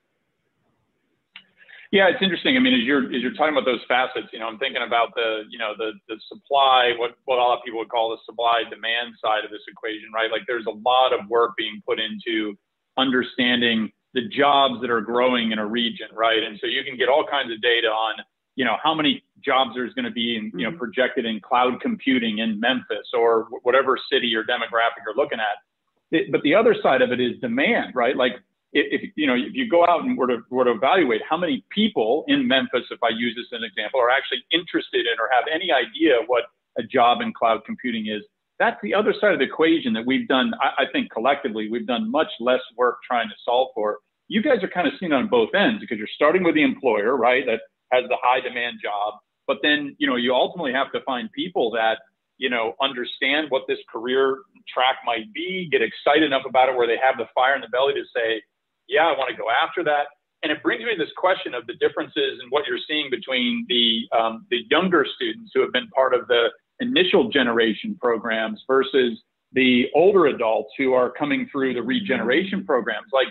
Yeah, 1.91 2.07
it's 2.07 2.21
interesting. 2.21 2.55
I 2.55 2.59
mean, 2.59 2.75
as 2.75 2.85
you're 2.85 3.09
as 3.09 3.21
you're 3.21 3.33
talking 3.33 3.57
about 3.57 3.65
those 3.65 3.81
facets, 3.88 4.27
you 4.31 4.38
know, 4.38 4.47
I'm 4.47 4.59
thinking 4.59 4.83
about 4.85 5.15
the, 5.15 5.41
you 5.49 5.57
know, 5.57 5.73
the 5.75 5.93
the 6.07 6.17
supply, 6.27 6.93
what 6.97 7.17
what 7.25 7.39
a 7.39 7.41
lot 7.41 7.57
of 7.57 7.65
people 7.65 7.79
would 7.79 7.89
call 7.89 8.12
the 8.12 8.21
supply 8.25 8.62
demand 8.69 9.15
side 9.19 9.43
of 9.43 9.49
this 9.49 9.65
equation, 9.67 10.12
right? 10.13 10.29
Like 10.29 10.43
there's 10.45 10.67
a 10.67 10.77
lot 10.85 11.13
of 11.13 11.27
work 11.29 11.57
being 11.57 11.81
put 11.88 11.99
into 11.99 12.55
understanding 12.97 13.91
the 14.13 14.27
jobs 14.27 14.81
that 14.81 14.91
are 14.91 15.01
growing 15.01 15.51
in 15.51 15.57
a 15.57 15.65
region, 15.65 16.07
right? 16.13 16.43
And 16.43 16.59
so 16.62 16.67
you 16.67 16.83
can 16.83 16.95
get 16.95 17.09
all 17.09 17.25
kinds 17.25 17.51
of 17.51 17.62
data 17.62 17.88
on 17.88 18.15
you 18.59 18.65
know, 18.65 18.75
how 18.83 18.93
many 18.93 19.23
jobs 19.41 19.71
there's 19.73 19.93
going 19.93 20.03
to 20.03 20.11
be 20.11 20.35
in, 20.35 20.51
you 20.53 20.65
know, 20.65 20.71
mm-hmm. 20.71 20.79
projected 20.79 21.25
in 21.25 21.39
cloud 21.39 21.79
computing 21.79 22.39
in 22.39 22.59
Memphis 22.59 23.07
or 23.17 23.47
whatever 23.63 23.97
city 24.11 24.35
or 24.35 24.43
demographic 24.43 24.99
you're 25.05 25.15
looking 25.15 25.39
at. 25.39 25.63
It, 26.11 26.29
but 26.29 26.41
the 26.41 26.53
other 26.53 26.75
side 26.83 27.01
of 27.01 27.13
it 27.13 27.21
is 27.21 27.39
demand, 27.39 27.95
right? 27.95 28.17
Like 28.17 28.33
if, 28.73 29.01
if, 29.01 29.11
you 29.15 29.27
know, 29.27 29.35
if 29.35 29.53
you 29.53 29.69
go 29.69 29.87
out 29.87 30.03
and 30.03 30.17
were 30.17 30.27
to, 30.27 30.39
were 30.49 30.65
to 30.65 30.71
evaluate 30.71 31.21
how 31.27 31.37
many 31.37 31.63
people 31.69 32.25
in 32.27 32.49
Memphis, 32.49 32.83
if 32.91 33.01
I 33.01 33.11
use 33.15 33.33
this 33.37 33.45
as 33.53 33.61
an 33.61 33.63
example, 33.63 34.01
are 34.01 34.09
actually 34.09 34.43
interested 34.51 35.05
in 35.05 35.15
or 35.21 35.29
have 35.31 35.45
any 35.49 35.71
idea 35.71 36.17
what 36.27 36.43
a 36.77 36.83
job 36.83 37.21
in 37.21 37.31
cloud 37.31 37.61
computing 37.65 38.07
is, 38.07 38.23
that's 38.59 38.77
the 38.83 38.93
other 38.93 39.13
side 39.21 39.31
of 39.31 39.39
the 39.39 39.45
equation 39.45 39.93
that 39.93 40.05
we've 40.05 40.27
done. 40.27 40.51
I, 40.61 40.83
I 40.83 40.85
think 40.91 41.13
collectively, 41.13 41.69
we've 41.71 41.87
done 41.87 42.11
much 42.11 42.31
less 42.41 42.59
work 42.75 42.97
trying 43.07 43.29
to 43.29 43.35
solve 43.45 43.69
for. 43.73 43.99
You 44.27 44.43
guys 44.43 44.61
are 44.63 44.67
kind 44.67 44.85
of 44.85 44.93
seen 44.99 45.13
on 45.13 45.27
both 45.29 45.55
ends 45.55 45.79
because 45.79 45.97
you're 45.97 46.13
starting 46.13 46.43
with 46.43 46.55
the 46.55 46.63
employer, 46.63 47.15
right? 47.15 47.45
That 47.45 47.61
has 47.91 48.04
the 48.10 48.17
high 48.21 48.39
demand 48.39 48.78
job. 48.84 49.15
But 49.47 49.58
then, 49.63 49.95
you 49.97 50.08
know, 50.08 50.15
you 50.15 50.34
ultimately 50.34 50.73
have 50.73 50.91
to 50.91 51.02
find 51.02 51.32
people 51.32 51.71
that, 51.71 51.99
you 52.38 52.49
know, 52.49 52.73
understand 52.82 53.47
what 53.49 53.63
this 53.67 53.80
career 53.91 54.39
track 54.73 54.97
might 55.06 55.34
be, 55.34 55.67
get 55.71 55.82
excited 55.82 56.23
enough 56.23 56.43
about 56.47 56.69
it 56.69 56.75
where 56.75 56.88
they 56.88 56.97
have 57.02 57.17
the 57.17 57.25
fire 57.34 57.56
in 57.56 57.62
the 57.62 57.67
belly 57.69 57.93
to 57.93 58.04
say, 58.15 58.41
yeah, 58.88 59.08
I 59.08 59.17
want 59.17 59.30
to 59.30 59.36
go 59.36 59.49
after 59.49 59.84
that. 59.84 60.08
and 60.41 60.52
it 60.52 60.63
brings 60.63 60.84
me 60.84 60.95
to 60.95 60.97
this 60.97 61.13
question 61.17 61.54
of 61.54 61.67
the 61.67 61.73
differences 61.75 62.39
in 62.41 62.49
what 62.49 62.65
you're 62.67 62.80
seeing 62.88 63.10
between 63.10 63.65
the 63.67 64.08
um, 64.17 64.45
the 64.49 64.60
younger 64.69 65.06
students 65.15 65.52
who 65.54 65.62
have 65.62 65.73
been 65.73 65.88
part 65.89 66.13
of 66.13 66.28
the 66.28 66.47
initial 66.80 67.30
generation 67.30 67.97
programs 67.99 68.63
versus 68.67 69.21
the 69.52 69.88
older 69.95 70.28
adults 70.28 70.71
who 70.78 70.93
are 70.93 71.12
coming 71.12 71.49
through 71.52 71.73
the 71.73 71.82
regeneration 71.82 72.65
programs. 72.65 73.08
Like, 73.12 73.28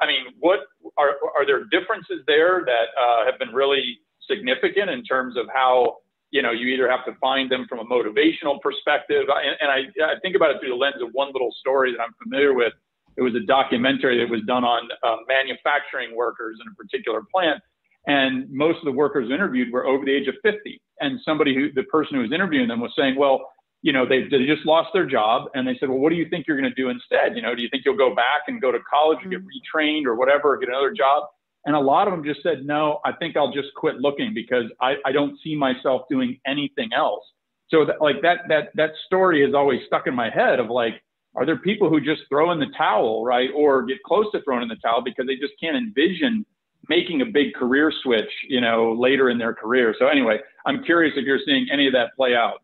I 0.00 0.06
mean, 0.06 0.34
what 0.40 0.60
are 0.98 1.16
are 1.36 1.46
there 1.46 1.64
differences 1.70 2.22
there 2.26 2.62
that 2.66 2.88
uh, 3.00 3.24
have 3.26 3.38
been 3.38 3.54
really 3.54 3.98
significant 4.28 4.90
in 4.90 5.04
terms 5.04 5.36
of 5.36 5.46
how 5.52 5.98
you 6.30 6.42
know 6.42 6.50
you 6.50 6.68
either 6.68 6.90
have 6.90 7.04
to 7.06 7.14
find 7.20 7.50
them 7.50 7.66
from 7.68 7.78
a 7.78 7.84
motivational 7.84 8.60
perspective, 8.60 9.26
and, 9.28 9.56
and 9.60 9.70
I, 9.70 10.12
I 10.12 10.18
think 10.20 10.36
about 10.36 10.50
it 10.50 10.60
through 10.60 10.70
the 10.70 10.76
lens 10.76 11.00
of 11.00 11.10
one 11.12 11.32
little 11.32 11.52
story 11.60 11.92
that 11.92 12.00
I'm 12.00 12.14
familiar 12.22 12.54
with 12.54 12.72
it 13.16 13.22
was 13.22 13.34
a 13.34 13.46
documentary 13.46 14.18
that 14.18 14.30
was 14.30 14.42
done 14.46 14.64
on 14.64 14.88
uh, 15.02 15.16
manufacturing 15.28 16.16
workers 16.16 16.58
in 16.60 16.70
a 16.70 16.74
particular 16.74 17.22
plant. 17.32 17.60
And 18.06 18.50
most 18.50 18.78
of 18.78 18.84
the 18.84 18.92
workers 18.92 19.30
interviewed 19.30 19.72
were 19.72 19.86
over 19.86 20.04
the 20.04 20.12
age 20.12 20.28
of 20.28 20.34
50. 20.42 20.80
And 21.00 21.20
somebody 21.24 21.54
who, 21.54 21.72
the 21.72 21.84
person 21.84 22.16
who 22.16 22.22
was 22.22 22.32
interviewing 22.32 22.68
them 22.68 22.80
was 22.80 22.92
saying, 22.98 23.16
well, 23.16 23.50
you 23.84 23.92
know, 23.92 24.08
they, 24.08 24.22
they 24.22 24.46
just 24.46 24.64
lost 24.64 24.88
their 24.94 25.04
job. 25.04 25.50
And 25.52 25.68
they 25.68 25.76
said, 25.78 25.90
well, 25.90 25.98
what 25.98 26.08
do 26.08 26.16
you 26.16 26.26
think 26.30 26.46
you're 26.48 26.58
going 26.58 26.72
to 26.74 26.82
do 26.82 26.88
instead? 26.88 27.36
You 27.36 27.42
know, 27.42 27.54
do 27.54 27.60
you 27.60 27.68
think 27.68 27.84
you'll 27.84 27.98
go 27.98 28.14
back 28.14 28.48
and 28.48 28.58
go 28.58 28.72
to 28.72 28.78
college 28.88 29.18
and 29.20 29.30
get 29.30 29.40
mm-hmm. 29.40 29.78
retrained 29.78 30.06
or 30.06 30.14
whatever, 30.14 30.54
or 30.54 30.56
get 30.56 30.70
another 30.70 30.90
job? 30.90 31.24
And 31.66 31.76
a 31.76 31.80
lot 31.80 32.08
of 32.08 32.12
them 32.12 32.24
just 32.24 32.42
said, 32.42 32.64
no, 32.64 33.00
I 33.04 33.12
think 33.12 33.36
I'll 33.36 33.52
just 33.52 33.68
quit 33.76 33.96
looking 33.96 34.32
because 34.34 34.64
I, 34.80 34.94
I 35.04 35.12
don't 35.12 35.38
see 35.44 35.54
myself 35.54 36.02
doing 36.08 36.40
anything 36.46 36.90
else. 36.96 37.24
So 37.68 37.84
that, 37.84 38.00
like 38.00 38.22
that, 38.22 38.48
that, 38.48 38.70
that 38.74 38.90
story 39.04 39.44
has 39.44 39.54
always 39.54 39.80
stuck 39.86 40.06
in 40.06 40.14
my 40.14 40.30
head 40.30 40.60
of 40.60 40.70
like, 40.70 40.94
are 41.34 41.44
there 41.44 41.58
people 41.58 41.90
who 41.90 42.00
just 42.00 42.22
throw 42.30 42.52
in 42.52 42.60
the 42.60 42.72
towel, 42.78 43.22
right, 43.22 43.50
or 43.54 43.82
get 43.84 44.02
close 44.02 44.26
to 44.32 44.40
throwing 44.44 44.62
in 44.62 44.68
the 44.68 44.76
towel 44.76 45.02
because 45.02 45.26
they 45.26 45.36
just 45.36 45.52
can't 45.60 45.76
envision 45.76 46.46
making 46.88 47.20
a 47.20 47.26
big 47.26 47.52
career 47.52 47.92
switch, 48.02 48.30
you 48.48 48.62
know, 48.62 48.96
later 48.98 49.28
in 49.28 49.36
their 49.36 49.52
career? 49.52 49.94
So 49.98 50.06
anyway, 50.06 50.38
I'm 50.64 50.82
curious 50.84 51.14
if 51.16 51.24
you're 51.26 51.40
seeing 51.44 51.66
any 51.70 51.86
of 51.86 51.92
that 51.92 52.16
play 52.16 52.34
out. 52.34 52.63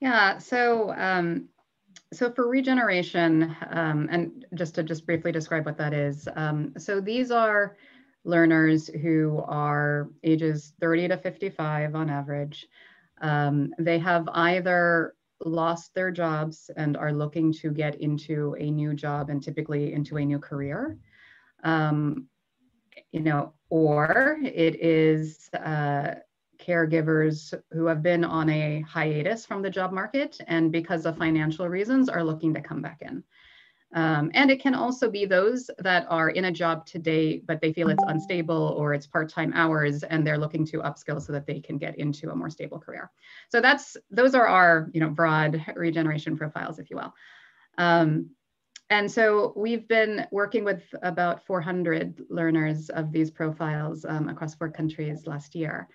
Yeah. 0.00 0.38
So. 0.38 0.92
Um, 0.96 1.48
so 2.12 2.30
for 2.30 2.48
regeneration, 2.48 3.54
um, 3.70 4.08
and 4.10 4.44
just 4.54 4.76
to 4.76 4.82
just 4.82 5.06
briefly 5.06 5.32
describe 5.32 5.66
what 5.66 5.76
that 5.78 5.92
is. 5.92 6.28
Um, 6.36 6.72
so 6.78 7.00
these 7.00 7.30
are 7.30 7.76
learners 8.24 8.88
who 8.88 9.42
are 9.46 10.10
ages 10.22 10.72
30 10.80 11.08
to 11.08 11.16
55 11.16 11.94
on 11.94 12.10
average. 12.10 12.66
Um, 13.20 13.72
they 13.78 13.98
have 13.98 14.28
either 14.32 15.14
lost 15.44 15.94
their 15.94 16.10
jobs 16.10 16.70
and 16.76 16.96
are 16.96 17.12
looking 17.12 17.52
to 17.54 17.70
get 17.70 17.96
into 18.00 18.56
a 18.58 18.70
new 18.70 18.94
job 18.94 19.28
and 19.28 19.42
typically 19.42 19.92
into 19.92 20.16
a 20.16 20.24
new 20.24 20.38
career. 20.38 20.98
Um, 21.64 22.28
you 23.12 23.20
know, 23.20 23.52
or 23.68 24.38
it 24.42 24.76
is 24.80 25.50
uh, 25.54 26.14
caregivers 26.66 27.54
who 27.72 27.86
have 27.86 28.02
been 28.02 28.24
on 28.24 28.48
a 28.48 28.80
hiatus 28.82 29.46
from 29.46 29.62
the 29.62 29.70
job 29.70 29.92
market 29.92 30.38
and 30.46 30.72
because 30.72 31.06
of 31.06 31.16
financial 31.16 31.68
reasons 31.68 32.08
are 32.08 32.24
looking 32.24 32.52
to 32.54 32.60
come 32.60 32.82
back 32.82 33.02
in. 33.02 33.22
Um, 33.94 34.30
and 34.34 34.50
it 34.50 34.60
can 34.60 34.74
also 34.74 35.08
be 35.08 35.24
those 35.26 35.70
that 35.78 36.06
are 36.10 36.30
in 36.30 36.46
a 36.46 36.52
job 36.52 36.86
today, 36.86 37.40
but 37.46 37.60
they 37.60 37.72
feel 37.72 37.88
it's 37.88 38.02
unstable 38.08 38.74
or 38.76 38.92
it's 38.92 39.06
part-time 39.06 39.52
hours 39.54 40.02
and 40.02 40.26
they're 40.26 40.38
looking 40.38 40.66
to 40.66 40.78
upskill 40.78 41.22
so 41.22 41.32
that 41.32 41.46
they 41.46 41.60
can 41.60 41.78
get 41.78 41.96
into 41.96 42.30
a 42.30 42.36
more 42.36 42.50
stable 42.50 42.80
career. 42.80 43.10
So 43.48 43.60
that's 43.60 43.96
those 44.10 44.34
are 44.34 44.46
our 44.46 44.90
you 44.92 45.00
know 45.00 45.08
broad 45.08 45.64
regeneration 45.76 46.36
profiles, 46.36 46.78
if 46.78 46.90
you 46.90 46.96
will. 46.96 47.14
Um, 47.78 48.30
and 48.90 49.10
so 49.10 49.52
we've 49.56 49.88
been 49.88 50.26
working 50.30 50.62
with 50.62 50.82
about 51.02 51.44
400 51.46 52.22
learners 52.28 52.88
of 52.90 53.12
these 53.12 53.30
profiles 53.30 54.04
um, 54.04 54.28
across 54.28 54.54
four 54.54 54.70
countries 54.70 55.26
last 55.26 55.54
year. 55.54 55.88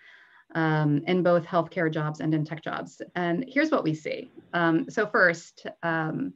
Um, 0.53 1.01
in 1.07 1.23
both 1.23 1.45
healthcare 1.45 1.89
jobs 1.89 2.19
and 2.19 2.33
in 2.33 2.43
tech 2.43 2.61
jobs. 2.61 3.01
And 3.15 3.45
here's 3.47 3.71
what 3.71 3.85
we 3.85 3.93
see. 3.93 4.29
Um, 4.53 4.89
so 4.89 5.07
first, 5.07 5.65
um, 5.81 6.33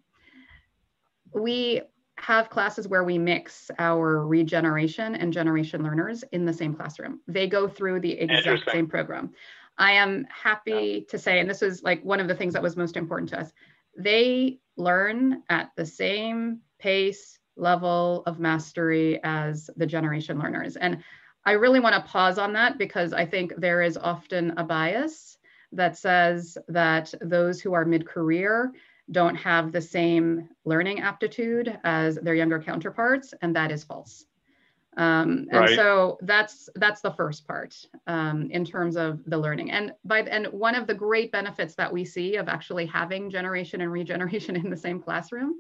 we 1.34 1.82
have 2.18 2.50
classes 2.50 2.88
where 2.88 3.04
we 3.04 3.18
mix 3.18 3.70
our 3.78 4.26
regeneration 4.26 5.16
and 5.16 5.34
generation 5.34 5.84
learners 5.84 6.24
in 6.32 6.46
the 6.46 6.54
same 6.54 6.74
classroom. 6.74 7.20
They 7.28 7.48
go 7.48 7.68
through 7.68 8.00
the 8.00 8.14
exact 8.14 8.72
same 8.72 8.88
program. 8.88 9.32
I 9.78 9.92
am 9.92 10.26
happy 10.30 11.06
to 11.10 11.20
say, 11.20 11.40
and 11.40 11.50
this 11.50 11.62
is 11.62 11.84
like 11.84 12.02
one 12.04 12.22
of 12.22 12.28
the 12.28 12.36
things 12.36 12.54
that 12.54 12.64
was 12.64 12.78
most 12.78 12.96
important 12.96 13.30
to 13.32 13.40
us, 13.42 13.52
they 13.98 14.60
learn 14.78 15.44
at 15.50 15.72
the 15.76 15.86
same 15.86 16.62
pace, 16.80 17.40
level 17.58 18.24
of 18.26 18.40
mastery 18.40 19.20
as 19.24 19.70
the 19.76 19.86
generation 19.86 20.40
learners. 20.40 20.76
And 20.78 21.04
I 21.46 21.54
really 21.54 21.80
want 21.80 21.96
to 21.96 22.12
pause 22.12 22.38
on 22.38 22.54
that 22.54 22.78
because 22.78 23.14
I 23.14 23.26
think 23.26 23.54
there 23.58 23.82
is 23.82 23.98
often 23.98 24.54
a 24.58 24.64
bias 24.64 25.38
that 25.72 25.98
says 25.98 26.58
that 26.68 27.14
those 27.22 27.62
who 27.62 27.74
are 27.74 27.86
mid 27.86 28.08
career 28.08 28.72
don't 29.12 29.36
have 29.36 29.72
the 29.72 29.82
same 29.82 30.50
learning 30.64 31.02
aptitude 31.02 31.78
as 31.84 32.16
their 32.16 32.34
younger 32.34 32.60
counterparts, 32.60 33.34
and 33.42 33.56
that 33.56 33.72
is 33.72 33.84
false. 33.84 34.26
Um, 34.98 35.48
and 35.52 35.60
right. 35.60 35.76
so 35.76 36.18
that's 36.22 36.70
that's 36.76 37.02
the 37.02 37.12
first 37.12 37.46
part 37.46 37.76
um, 38.08 38.50
in 38.50 38.64
terms 38.64 38.96
of 38.96 39.20
the 39.28 39.38
learning. 39.38 39.72
And 39.72 39.92
by 40.06 40.22
and 40.22 40.48
one 40.48 40.74
of 40.74 40.88
the 40.88 40.94
great 40.94 41.32
benefits 41.34 41.76
that 41.76 41.92
we 41.92 42.06
see 42.06 42.38
of 42.38 42.48
actually 42.48 42.86
having 42.86 43.30
generation 43.30 43.82
and 43.82 43.92
regeneration 43.92 44.56
in 44.64 44.70
the 44.70 44.78
same 44.78 45.02
classroom 45.02 45.56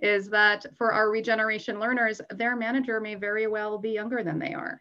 is 0.00 0.28
that 0.30 0.64
for 0.76 0.92
our 0.92 1.10
regeneration 1.10 1.78
learners, 1.78 2.20
their 2.30 2.56
manager 2.56 2.98
may 2.98 3.14
very 3.14 3.46
well 3.46 3.78
be 3.78 3.90
younger 3.90 4.24
than 4.24 4.38
they 4.38 4.54
are. 4.54 4.80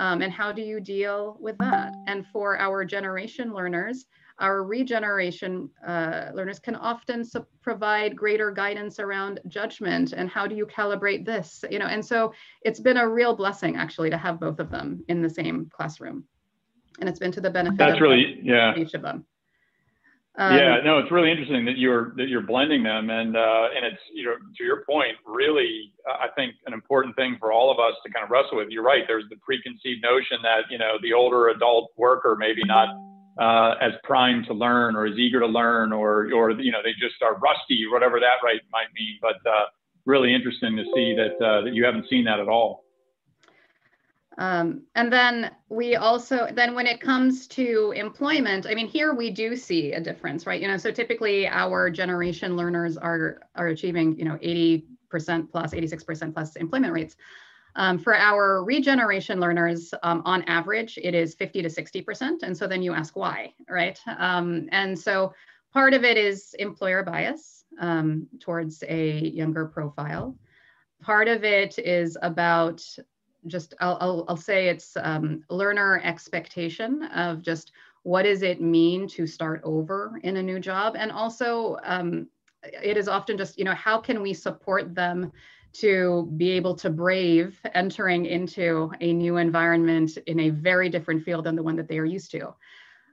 Um, 0.00 0.22
and 0.22 0.32
how 0.32 0.50
do 0.50 0.62
you 0.62 0.80
deal 0.80 1.36
with 1.40 1.56
that? 1.58 1.94
And 2.06 2.26
for 2.26 2.58
our 2.58 2.84
generation 2.84 3.54
learners, 3.54 4.06
our 4.38 4.64
regeneration 4.64 5.70
uh, 5.86 6.30
learners 6.34 6.58
can 6.58 6.74
often 6.74 7.24
provide 7.62 8.16
greater 8.16 8.50
guidance 8.50 8.98
around 8.98 9.38
judgment 9.46 10.12
and 10.12 10.28
how 10.28 10.46
do 10.46 10.56
you 10.56 10.66
calibrate 10.66 11.24
this, 11.24 11.64
you 11.70 11.78
know, 11.78 11.86
and 11.86 12.04
so 12.04 12.32
it's 12.62 12.80
been 12.80 12.96
a 12.96 13.08
real 13.08 13.36
blessing 13.36 13.76
actually 13.76 14.10
to 14.10 14.18
have 14.18 14.40
both 14.40 14.58
of 14.58 14.70
them 14.70 15.04
in 15.08 15.22
the 15.22 15.30
same 15.30 15.70
classroom. 15.72 16.24
And 16.98 17.08
it's 17.08 17.20
been 17.20 17.32
to 17.32 17.40
the 17.40 17.50
benefit 17.50 17.78
That's 17.78 18.00
really, 18.00 18.40
yeah. 18.42 18.76
each 18.76 18.94
of 18.94 19.02
them. 19.02 19.24
Um, 20.36 20.56
yeah, 20.56 20.80
no, 20.84 20.98
it's 20.98 21.12
really 21.12 21.30
interesting 21.30 21.64
that 21.66 21.78
you're 21.78 22.12
that 22.16 22.26
you're 22.26 22.42
blending 22.42 22.82
them, 22.82 23.08
and 23.08 23.36
uh, 23.36 23.68
and 23.70 23.86
it's 23.86 24.02
you 24.12 24.24
know 24.24 24.34
to 24.34 24.64
your 24.64 24.84
point, 24.84 25.14
really, 25.24 25.92
I 26.08 26.26
think 26.34 26.56
an 26.66 26.72
important 26.72 27.14
thing 27.14 27.36
for 27.38 27.52
all 27.52 27.70
of 27.70 27.78
us 27.78 27.94
to 28.04 28.12
kind 28.12 28.24
of 28.24 28.30
wrestle 28.30 28.58
with. 28.58 28.68
You're 28.70 28.82
right. 28.82 29.04
There's 29.06 29.28
the 29.30 29.36
preconceived 29.36 30.02
notion 30.02 30.38
that 30.42 30.66
you 30.70 30.78
know 30.78 30.98
the 31.02 31.12
older 31.12 31.48
adult 31.48 31.92
worker 31.96 32.36
maybe 32.36 32.62
not 32.64 32.88
uh, 33.38 33.74
as 33.80 33.92
primed 34.02 34.46
to 34.46 34.54
learn 34.54 34.96
or 34.96 35.06
as 35.06 35.16
eager 35.16 35.38
to 35.38 35.46
learn 35.46 35.92
or 35.92 36.32
or 36.32 36.50
you 36.50 36.72
know 36.72 36.82
they 36.82 36.92
just 36.98 37.22
are 37.22 37.38
rusty 37.38 37.86
whatever 37.90 38.18
that 38.18 38.42
right 38.42 38.60
might 38.72 38.90
mean. 38.98 39.18
But 39.22 39.38
uh, 39.48 39.66
really 40.04 40.34
interesting 40.34 40.76
to 40.76 40.84
see 40.94 41.14
that 41.14 41.44
uh, 41.44 41.62
that 41.62 41.74
you 41.74 41.84
haven't 41.84 42.08
seen 42.10 42.24
that 42.24 42.40
at 42.40 42.48
all. 42.48 42.83
Um, 44.36 44.82
and 44.94 45.12
then 45.12 45.52
we 45.68 45.96
also 45.96 46.48
then 46.52 46.74
when 46.74 46.86
it 46.86 47.00
comes 47.00 47.46
to 47.48 47.92
employment, 47.96 48.66
I 48.68 48.74
mean 48.74 48.88
here 48.88 49.14
we 49.14 49.30
do 49.30 49.56
see 49.56 49.92
a 49.92 50.00
difference, 50.00 50.46
right? 50.46 50.60
You 50.60 50.68
know, 50.68 50.76
so 50.76 50.90
typically 50.90 51.46
our 51.46 51.90
generation 51.90 52.56
learners 52.56 52.96
are 52.96 53.42
are 53.54 53.68
achieving 53.68 54.18
you 54.18 54.24
know 54.24 54.38
80 54.40 54.86
percent 55.08 55.50
plus 55.50 55.72
86 55.72 56.02
percent 56.04 56.34
plus 56.34 56.56
employment 56.56 56.92
rates. 56.92 57.16
Um, 57.76 57.98
for 57.98 58.14
our 58.14 58.62
regeneration 58.62 59.40
learners, 59.40 59.92
um, 60.02 60.22
on 60.24 60.42
average, 60.44 60.98
it 61.02 61.14
is 61.14 61.34
50 61.34 61.62
to 61.62 61.68
60%. 61.68 62.42
And 62.44 62.56
so 62.56 62.68
then 62.68 62.82
you 62.82 62.94
ask 62.94 63.16
why, 63.16 63.52
right? 63.68 63.98
Um, 64.06 64.68
and 64.70 64.96
so 64.96 65.34
part 65.72 65.92
of 65.92 66.04
it 66.04 66.16
is 66.16 66.54
employer 66.60 67.02
bias 67.02 67.64
um, 67.80 68.28
towards 68.38 68.84
a 68.88 69.18
younger 69.18 69.66
profile. 69.66 70.36
Part 71.02 71.26
of 71.26 71.42
it 71.42 71.78
is 71.78 72.16
about 72.22 72.80
just, 73.46 73.74
I'll, 73.80 73.98
I'll, 74.00 74.24
I'll 74.28 74.36
say 74.36 74.68
it's 74.68 74.96
um, 75.00 75.42
learner 75.50 76.00
expectation 76.02 77.04
of 77.04 77.42
just 77.42 77.72
what 78.02 78.22
does 78.22 78.42
it 78.42 78.60
mean 78.60 79.08
to 79.08 79.26
start 79.26 79.60
over 79.64 80.18
in 80.22 80.36
a 80.36 80.42
new 80.42 80.60
job? 80.60 80.94
And 80.98 81.10
also, 81.10 81.78
um, 81.84 82.28
it 82.62 82.96
is 82.96 83.08
often 83.08 83.36
just, 83.36 83.58
you 83.58 83.64
know, 83.64 83.74
how 83.74 83.98
can 83.98 84.22
we 84.22 84.34
support 84.34 84.94
them 84.94 85.32
to 85.74 86.32
be 86.36 86.50
able 86.50 86.74
to 86.76 86.88
brave 86.88 87.60
entering 87.74 88.26
into 88.26 88.92
a 89.00 89.12
new 89.12 89.38
environment 89.38 90.16
in 90.26 90.40
a 90.40 90.50
very 90.50 90.88
different 90.88 91.24
field 91.24 91.44
than 91.44 91.56
the 91.56 91.62
one 91.62 91.76
that 91.76 91.88
they 91.88 91.98
are 91.98 92.04
used 92.04 92.30
to. 92.30 92.54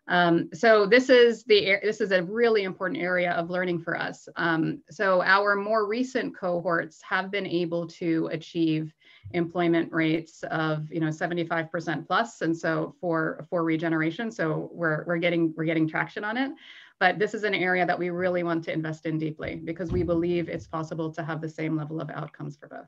Um, 0.07 0.49
so 0.53 0.85
this 0.85 1.09
is 1.09 1.43
the 1.43 1.77
this 1.83 2.01
is 2.01 2.11
a 2.11 2.23
really 2.23 2.63
important 2.63 3.01
area 3.01 3.31
of 3.31 3.49
learning 3.49 3.79
for 3.79 3.97
us. 3.97 4.27
Um, 4.35 4.81
so 4.89 5.21
our 5.21 5.55
more 5.55 5.87
recent 5.87 6.37
cohorts 6.37 7.01
have 7.01 7.31
been 7.31 7.47
able 7.47 7.87
to 7.87 8.29
achieve 8.31 8.93
employment 9.31 9.91
rates 9.91 10.43
of 10.43 10.91
you 10.91 10.99
know 10.99 11.07
75% 11.07 12.07
plus, 12.07 12.41
and 12.41 12.57
so 12.57 12.95
for 12.99 13.45
for 13.49 13.63
regeneration, 13.63 14.31
so 14.31 14.69
we're 14.73 15.03
we're 15.05 15.17
getting 15.17 15.53
we're 15.55 15.65
getting 15.65 15.87
traction 15.87 16.23
on 16.23 16.37
it. 16.37 16.51
But 16.99 17.17
this 17.17 17.33
is 17.33 17.43
an 17.43 17.55
area 17.55 17.85
that 17.85 17.97
we 17.97 18.11
really 18.11 18.43
want 18.43 18.63
to 18.65 18.71
invest 18.71 19.05
in 19.07 19.17
deeply 19.17 19.55
because 19.55 19.91
we 19.91 20.03
believe 20.03 20.49
it's 20.49 20.67
possible 20.67 21.11
to 21.13 21.23
have 21.23 21.41
the 21.41 21.49
same 21.49 21.75
level 21.75 21.99
of 21.99 22.11
outcomes 22.11 22.55
for 22.55 22.67
both. 22.67 22.87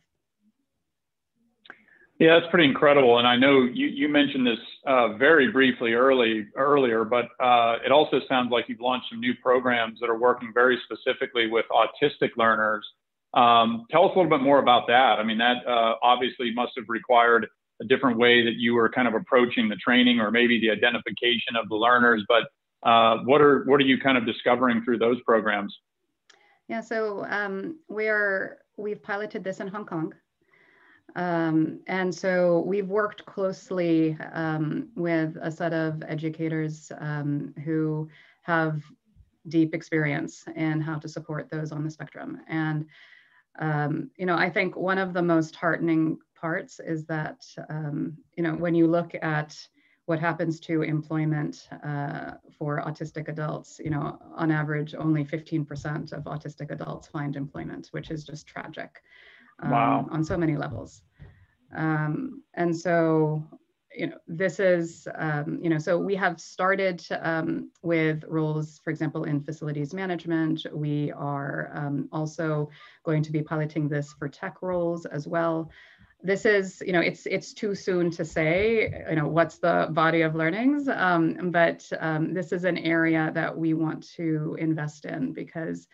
Yeah, 2.20 2.40
that's 2.40 2.50
pretty 2.52 2.70
incredible. 2.70 3.18
And 3.18 3.28
I 3.28 3.36
know 3.36 3.64
you, 3.64 3.88
you 3.88 4.08
mentioned 4.08 4.46
this 4.46 4.60
uh, 4.86 5.14
very 5.18 5.52
briefly 5.52 5.94
early 5.94 6.46
earlier, 6.56 7.04
but 7.04 7.26
uh, 7.40 7.78
it 7.84 7.92
also 7.92 8.22
sounds 8.30 8.52
like 8.52 8.70
you've 8.70 8.80
launched 8.80 9.08
some 9.10 9.20
new 9.20 9.34
programs 9.42 10.00
that 10.00 10.10
are 10.10 10.18
working 10.18 10.52
very 10.54 10.80
specifically 10.86 11.48
with 11.48 11.66
autistic 11.72 12.30
learners. 12.38 12.86
Um, 13.34 13.86
tell 13.90 14.06
us 14.06 14.12
a 14.16 14.18
little 14.18 14.30
bit 14.30 14.42
more 14.42 14.60
about 14.60 14.88
that. 14.88 15.20
I 15.20 15.24
mean, 15.24 15.40
that 15.40 15.66
uh, 15.68 15.96
obviously 16.04 16.54
must 16.54 16.74
have 16.78 16.86
required 16.88 17.48
a 17.82 17.86
different 17.86 18.18
way 18.18 18.44
that 18.44 18.56
you 18.56 18.76
were 18.76 18.90
kind 18.90 19.08
of 19.08 19.16
approaching 19.16 19.68
the 19.70 19.76
training 19.76 20.20
or 20.20 20.30
maybe 20.30 20.60
the 20.60 20.70
identification 20.70 21.56
of 21.56 21.68
the 21.70 21.76
learners. 21.76 22.24
But 22.28 22.44
uh, 22.88 23.18
what 23.24 23.42
are 23.42 23.64
what 23.66 23.80
are 23.82 23.86
you 23.86 24.00
kind 24.00 24.18
of 24.18 24.26
discovering 24.26 24.84
through 24.84 25.00
those 25.00 25.20
programs? 25.26 25.76
Yeah, 26.68 26.82
so 26.82 27.26
um, 27.30 27.80
we 27.90 28.08
are 28.08 28.60
we've 28.78 29.02
piloted 29.02 29.44
this 29.44 29.60
in 29.60 29.68
Hong 29.68 29.86
Kong. 29.86 30.14
Um, 31.16 31.82
and 31.88 32.14
so 32.14 32.64
we've 32.66 32.88
worked 32.88 33.26
closely 33.26 34.18
um, 34.32 34.90
with 34.96 35.38
a 35.42 35.52
set 35.52 35.74
of 35.74 36.02
educators 36.08 36.92
um, 37.00 37.54
who 37.64 38.10
have 38.42 38.82
deep 39.50 39.76
experience 39.76 40.46
in 40.56 40.82
how 40.82 40.98
to 40.98 41.08
support 41.08 41.50
those 41.52 41.72
on 41.72 41.84
the 41.84 41.92
spectrum. 41.92 42.40
And, 42.48 42.86
um, 43.60 44.10
you 44.18 44.26
know, 44.26 44.36
I 44.36 44.50
think 44.50 44.76
one 44.76 44.98
of 44.98 45.14
the 45.14 45.22
most 45.22 45.56
heartening 45.56 46.18
parts 46.36 46.80
is 46.80 47.06
that, 47.06 47.46
um, 47.70 48.18
you 48.36 48.44
know, 48.44 48.54
when 48.54 48.76
you 48.76 48.88
look 48.88 49.16
at 49.22 49.56
what 50.06 50.20
happens 50.20 50.60
to 50.60 50.82
employment 50.82 51.70
uh, 51.84 52.32
for 52.58 52.84
autistic 52.86 53.30
adults, 53.30 53.80
you 53.84 53.90
know, 53.90 54.20
on 54.36 54.52
average, 54.52 54.96
only 54.96 55.24
15% 55.24 56.12
of 56.12 56.24
autistic 56.26 56.72
adults 56.72 57.08
find 57.08 57.36
employment, 57.36 57.88
which 57.92 58.12
is 58.12 58.26
just 58.26 58.46
tragic 58.46 59.02
um, 59.62 59.72
wow. 59.72 60.08
on 60.12 60.24
so 60.24 60.36
many 60.36 60.58
levels. 60.58 61.04
Um, 61.74 62.44
and 62.56 62.76
so, 62.76 63.44
you 63.96 64.08
know, 64.08 64.18
this 64.28 64.60
is, 64.60 65.08
um, 65.16 65.60
you 65.62 65.70
know, 65.70 65.78
so 65.78 65.98
we 65.98 66.16
have 66.16 66.40
started 66.40 67.06
um, 67.22 67.70
with 67.82 68.24
roles, 68.28 68.80
for 68.84 68.90
example, 68.90 69.26
in 69.26 69.42
facilities 69.42 69.94
management. 69.94 70.66
We 70.74 71.12
are 71.12 71.72
um, 71.74 72.10
also 72.12 72.70
going 73.04 73.24
to 73.24 73.32
be 73.32 73.42
piloting 73.42 73.88
this 73.88 74.14
for 74.14 74.28
tech 74.28 74.62
roles 74.62 75.06
as 75.06 75.28
well. 75.28 75.70
This 76.22 76.46
is, 76.46 76.82
you 76.86 76.94
know, 76.94 77.02
it's 77.02 77.26
it's 77.26 77.54
too 77.54 77.76
soon 77.76 78.10
to 78.12 78.24
say, 78.24 79.06
you 79.10 79.16
know, 79.16 79.28
what's 79.28 79.58
the 79.58 79.90
body 79.92 80.22
of 80.22 80.36
learnings, 80.36 80.88
um, 80.88 81.52
but 81.52 81.88
um, 82.00 82.34
this 82.34 82.54
is 82.54 82.64
an 82.64 82.78
area 82.78 83.30
that 83.34 83.56
we 83.56 83.74
want 83.74 84.08
to 84.16 84.56
invest 84.60 85.06
in 85.06 85.34
because 85.34 85.88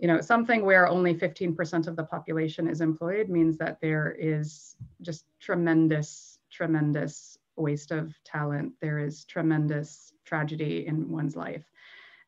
you 0.00 0.08
know, 0.08 0.20
something 0.20 0.64
where 0.64 0.88
only 0.88 1.14
15% 1.14 1.86
of 1.86 1.94
the 1.94 2.04
population 2.04 2.66
is 2.66 2.80
employed 2.80 3.28
means 3.28 3.58
that 3.58 3.80
there 3.82 4.16
is 4.18 4.74
just 5.02 5.26
tremendous, 5.40 6.29
tremendous 6.60 7.38
waste 7.56 7.90
of 7.90 8.12
talent. 8.22 8.70
There 8.82 8.98
is 8.98 9.24
tremendous 9.24 10.12
tragedy 10.26 10.86
in 10.86 11.10
one's 11.10 11.34
life. 11.34 11.64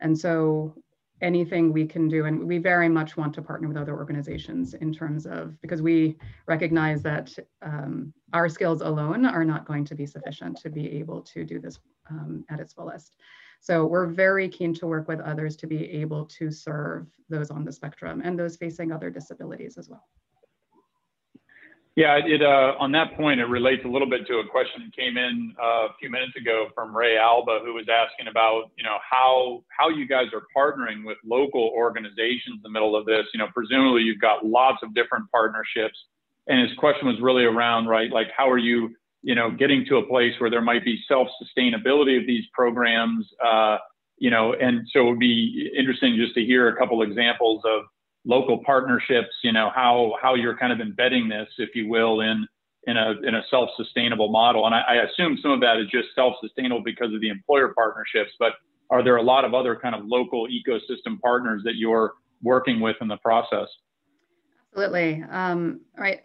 And 0.01 0.19
so 0.19 0.75
anything 1.21 1.71
we 1.71 1.85
can 1.85 2.09
do, 2.09 2.25
and 2.25 2.49
we 2.49 2.57
very 2.57 2.89
much 2.89 3.19
want 3.19 3.35
to 3.35 3.43
partner 3.43 3.69
with 3.69 3.77
other 3.77 3.95
organizations 3.95 4.73
in 4.73 4.91
terms 4.91 5.27
of, 5.27 5.61
because 5.61 5.83
we 5.83 6.17
recognize 6.47 7.03
that 7.03 7.29
um, 7.61 8.15
our 8.33 8.49
skills 8.49 8.81
alone 8.81 9.27
are 9.27 9.45
not 9.45 9.67
going 9.67 9.85
to 9.85 9.95
be 9.95 10.07
sufficient 10.07 10.57
to 10.63 10.71
be 10.71 10.91
able 11.01 11.21
to 11.33 11.45
do 11.45 11.59
this 11.61 11.79
um, 12.11 12.43
at 12.49 12.59
its 12.59 12.73
fullest. 12.73 13.17
So 13.61 13.85
we're 13.85 14.07
very 14.07 14.49
keen 14.49 14.73
to 14.77 14.87
work 14.87 15.09
with 15.09 15.21
others 15.21 15.57
to 15.57 15.67
be 15.67 15.91
able 16.03 16.25
to 16.39 16.51
serve 16.51 17.07
those 17.29 17.51
on 17.51 17.67
the 17.67 17.73
spectrum 17.73 18.23
and 18.25 18.39
those 18.39 18.57
facing 18.57 18.93
other 18.93 19.11
disabilities 19.11 19.77
as 19.77 19.91
well. 19.91 20.07
Yeah, 21.95 22.19
it 22.25 22.41
uh, 22.43 22.73
on 22.81 22.93
that 22.93 23.17
point, 23.19 23.41
it 23.41 23.45
relates 23.45 23.85
a 23.85 23.89
little 23.89 24.09
bit 24.09 24.27
to 24.29 24.39
a 24.39 24.49
question 24.49 24.81
that 24.85 24.97
came 24.97 25.19
in 25.19 25.55
uh, 25.63 25.89
a 25.89 25.95
few 26.01 26.09
minutes 26.09 26.33
ago 26.37 26.69
from 26.75 26.97
Ray 26.97 27.19
Alba, 27.19 27.61
who 27.63 27.75
was 27.75 27.85
asking 27.93 28.29
about, 28.29 28.71
you 28.79 28.85
know, 28.85 28.97
how 29.09 29.63
how 29.69 29.91
you 29.91 30.09
guys 30.09 30.29
are 30.33 30.45
partnering 30.57 31.05
with 31.05 31.19
local 31.23 31.71
organizations 31.75 32.57
in 32.57 32.63
the 32.63 32.71
middle 32.71 32.97
of 32.97 33.05
this. 33.05 33.27
You 33.35 33.39
know, 33.39 33.49
presumably 33.55 34.03
you've 34.03 34.23
got 34.23 34.47
lots 34.47 34.79
of 34.83 34.95
different 34.95 35.31
partnerships, 35.31 35.99
and 36.47 36.67
his 36.67 36.77
question 36.79 37.07
was 37.09 37.21
really 37.21 37.45
around, 37.45 37.89
right, 37.89 38.11
like 38.11 38.29
how 38.35 38.49
are 38.49 38.59
you 38.59 38.95
you 39.23 39.35
know, 39.35 39.51
getting 39.51 39.85
to 39.87 39.97
a 39.97 40.07
place 40.07 40.33
where 40.39 40.51
there 40.51 40.61
might 40.61 40.85
be 40.85 41.01
self-sustainability 41.07 42.21
of 42.21 42.27
these 42.27 42.45
programs, 42.53 43.27
uh, 43.45 43.79
you 44.19 44.31
know, 44.31 44.53
and 44.55 44.87
so 44.93 45.07
it 45.07 45.11
would 45.11 45.19
be 45.19 45.71
interesting 45.77 46.17
just 46.17 46.35
to 46.35 46.45
hear 46.45 46.69
a 46.69 46.77
couple 46.77 47.03
examples 47.03 47.63
of 47.65 47.83
local 48.25 48.63
partnerships, 48.65 49.35
you 49.43 49.53
know, 49.53 49.71
how 49.75 50.15
how 50.21 50.35
you're 50.35 50.57
kind 50.57 50.73
of 50.73 50.81
embedding 50.81 51.29
this, 51.29 51.49
if 51.59 51.75
you 51.75 51.89
will, 51.89 52.21
in 52.21 52.47
in 52.87 52.97
a 52.97 53.15
in 53.23 53.35
a 53.35 53.43
self-sustainable 53.51 54.31
model. 54.31 54.67
And 54.67 54.75
I, 54.75 54.81
I 54.81 54.95
assume 55.05 55.39
some 55.43 55.53
of 55.53 55.61
that 55.61 55.79
is 55.79 55.89
just 55.89 56.09
self-sustainable 56.15 56.83
because 56.85 57.13
of 57.15 57.21
the 57.21 57.29
employer 57.29 57.73
partnerships, 57.75 58.33
but 58.39 58.53
are 58.91 59.03
there 59.03 59.17
a 59.17 59.23
lot 59.23 59.45
of 59.45 59.55
other 59.55 59.77
kind 59.77 59.95
of 59.95 60.03
local 60.05 60.49
ecosystem 60.49 61.21
partners 61.21 61.63
that 61.65 61.77
you're 61.77 62.15
working 62.43 62.81
with 62.81 62.97
in 63.01 63.09
the 63.09 63.17
process? 63.19 63.69
Absolutely. 64.73 65.25
Um, 65.31 65.81
right 65.97 66.21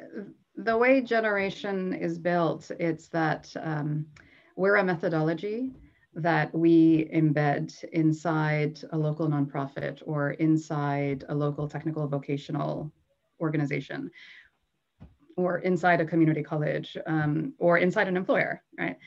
the 0.57 0.75
way 0.75 1.01
generation 1.01 1.93
is 1.93 2.17
built, 2.17 2.71
it's 2.79 3.07
that 3.09 3.53
um, 3.61 4.07
we're 4.55 4.77
a 4.77 4.83
methodology 4.83 5.71
that 6.17 6.53
we 6.53 7.05
embed 7.13 7.83
inside 7.93 8.79
a 8.91 8.97
local 8.97 9.27
nonprofit 9.27 10.01
or 10.05 10.31
inside 10.31 11.23
a 11.29 11.35
local 11.35 11.67
technical 11.67 12.07
vocational 12.07 12.91
organization 13.39 14.09
or 15.35 15.59
inside 15.59 16.01
a 16.01 16.05
community 16.05 16.41
college 16.41 16.97
um, 17.05 17.53
or 17.59 17.77
inside 17.77 18.07
an 18.07 18.17
employer, 18.17 18.63
right? 18.79 18.97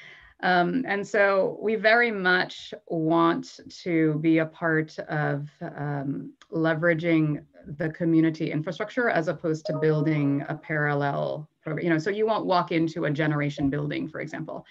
Um, 0.43 0.85
and 0.87 1.07
so 1.07 1.59
we 1.61 1.75
very 1.75 2.13
much 2.13 2.73
want 2.87 3.61
to 3.83 4.15
be 4.21 4.39
a 4.39 4.47
part 4.47 4.97
of 5.01 5.49
um, 5.61 6.33
leveraging 6.53 7.45
the 7.77 7.91
community 7.91 8.51
infrastructure 8.51 9.11
as 9.11 9.29
opposed 9.29 9.67
to 9.67 9.79
building 9.79 10.45
a 10.49 10.55
parallel 10.55 11.49
program. 11.63 11.85
You 11.85 11.91
know, 11.91 11.99
so 11.99 12.09
you 12.09 12.25
won't 12.25 12.47
walk 12.47 12.73
into 12.73 13.05
a 13.05 13.11
generation 13.11 13.69
building, 13.69 14.09
for 14.09 14.21
example. 14.21 14.65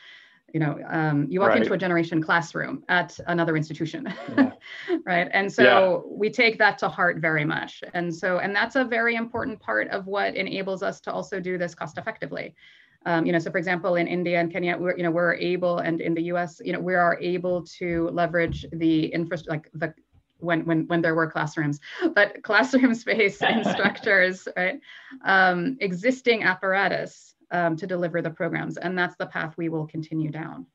You 0.53 0.59
know, 0.59 0.79
um, 0.87 1.27
you 1.29 1.39
walk 1.39 1.49
right. 1.49 1.61
into 1.61 1.73
a 1.73 1.77
generation 1.77 2.21
classroom 2.21 2.83
at 2.89 3.19
another 3.27 3.55
institution, 3.55 4.13
yeah. 4.37 4.51
right? 5.05 5.27
And 5.31 5.51
so 5.51 5.63
yeah. 5.63 6.11
we 6.11 6.29
take 6.29 6.57
that 6.59 6.77
to 6.79 6.89
heart 6.89 7.17
very 7.17 7.45
much. 7.45 7.83
And 7.93 8.13
so, 8.13 8.39
and 8.39 8.55
that's 8.55 8.75
a 8.75 8.83
very 8.83 9.15
important 9.15 9.59
part 9.59 9.87
of 9.89 10.07
what 10.07 10.35
enables 10.35 10.83
us 10.83 10.99
to 11.01 11.11
also 11.11 11.39
do 11.39 11.57
this 11.57 11.75
cost 11.75 11.97
effectively. 11.97 12.55
Um, 13.05 13.25
you 13.25 13.31
know, 13.31 13.39
so 13.39 13.49
for 13.49 13.57
example, 13.57 13.95
in 13.95 14.07
India 14.07 14.39
and 14.39 14.51
Kenya, 14.51 14.77
we're, 14.77 14.95
you 14.97 15.03
know, 15.03 15.11
we're 15.11 15.35
able, 15.35 15.79
and 15.79 16.01
in 16.01 16.13
the 16.13 16.23
U.S., 16.23 16.61
you 16.63 16.73
know, 16.73 16.79
we 16.79 16.95
are 16.95 17.17
able 17.21 17.63
to 17.79 18.09
leverage 18.09 18.65
the 18.73 19.05
infrastructure, 19.07 19.51
like 19.51 19.69
the 19.73 19.93
when 20.39 20.65
when 20.65 20.87
when 20.87 21.01
there 21.01 21.15
were 21.15 21.29
classrooms, 21.29 21.79
but 22.15 22.41
classroom 22.43 22.95
space 22.95 23.41
instructors, 23.41 24.47
right? 24.57 24.79
Um, 25.23 25.77
existing 25.79 26.43
apparatus 26.43 27.28
um, 27.51 27.75
to 27.77 27.87
deliver 27.87 28.21
the 28.21 28.29
programs, 28.29 28.77
and 28.77 28.97
that's 28.97 29.15
the 29.17 29.25
path 29.25 29.55
we 29.57 29.69
will 29.69 29.87
continue 29.87 30.31
down. 30.31 30.65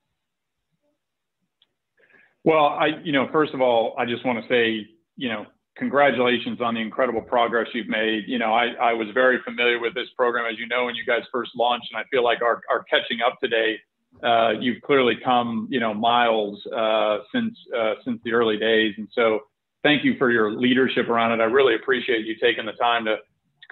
Well, 2.45 2.67
I, 2.67 3.01
you 3.03 3.13
know, 3.13 3.29
first 3.33 3.55
of 3.55 3.61
all, 3.61 3.95
I 3.99 4.05
just 4.05 4.25
want 4.25 4.43
to 4.43 4.49
say, 4.49 4.87
you 5.17 5.29
know, 5.29 5.47
congratulations 5.77 6.61
on 6.61 6.75
the 6.75 6.81
incredible 6.81 7.23
progress 7.23 7.69
you've 7.73 7.89
made. 7.89 8.25
You 8.27 8.39
know, 8.39 8.53
I, 8.53 8.67
I 8.81 8.93
was 8.93 9.09
very 9.15 9.39
familiar 9.45 9.81
with 9.81 9.95
this 9.95 10.09
program, 10.17 10.45
as 10.51 10.59
you 10.59 10.69
know, 10.69 10.85
when 10.85 10.95
you 10.95 11.05
guys 11.07 11.23
first 11.33 11.53
launched, 11.57 11.89
and 11.93 11.99
I 11.99 12.05
feel 12.11 12.23
like 12.23 12.43
our, 12.43 12.61
our 12.71 12.85
catching 12.85 13.21
up 13.27 13.39
today. 13.43 13.79
Uh, 14.23 14.53
you've 14.61 14.81
clearly 14.83 15.17
come, 15.25 15.67
you 15.71 15.81
know, 15.81 15.93
miles 15.93 16.65
uh, 16.67 17.19
since 17.35 17.57
uh, 17.77 17.95
since 18.05 18.21
the 18.25 18.33
early 18.33 18.57
days, 18.57 18.95
and 18.97 19.09
so 19.13 19.41
thank 19.83 20.05
you 20.05 20.17
for 20.19 20.31
your 20.31 20.53
leadership 20.53 21.09
around 21.09 21.33
it. 21.33 21.43
I 21.43 21.47
really 21.47 21.75
appreciate 21.75 22.25
you 22.25 22.37
taking 22.41 22.65
the 22.65 22.73
time 22.73 23.05
to, 23.05 23.17
to 23.17 23.23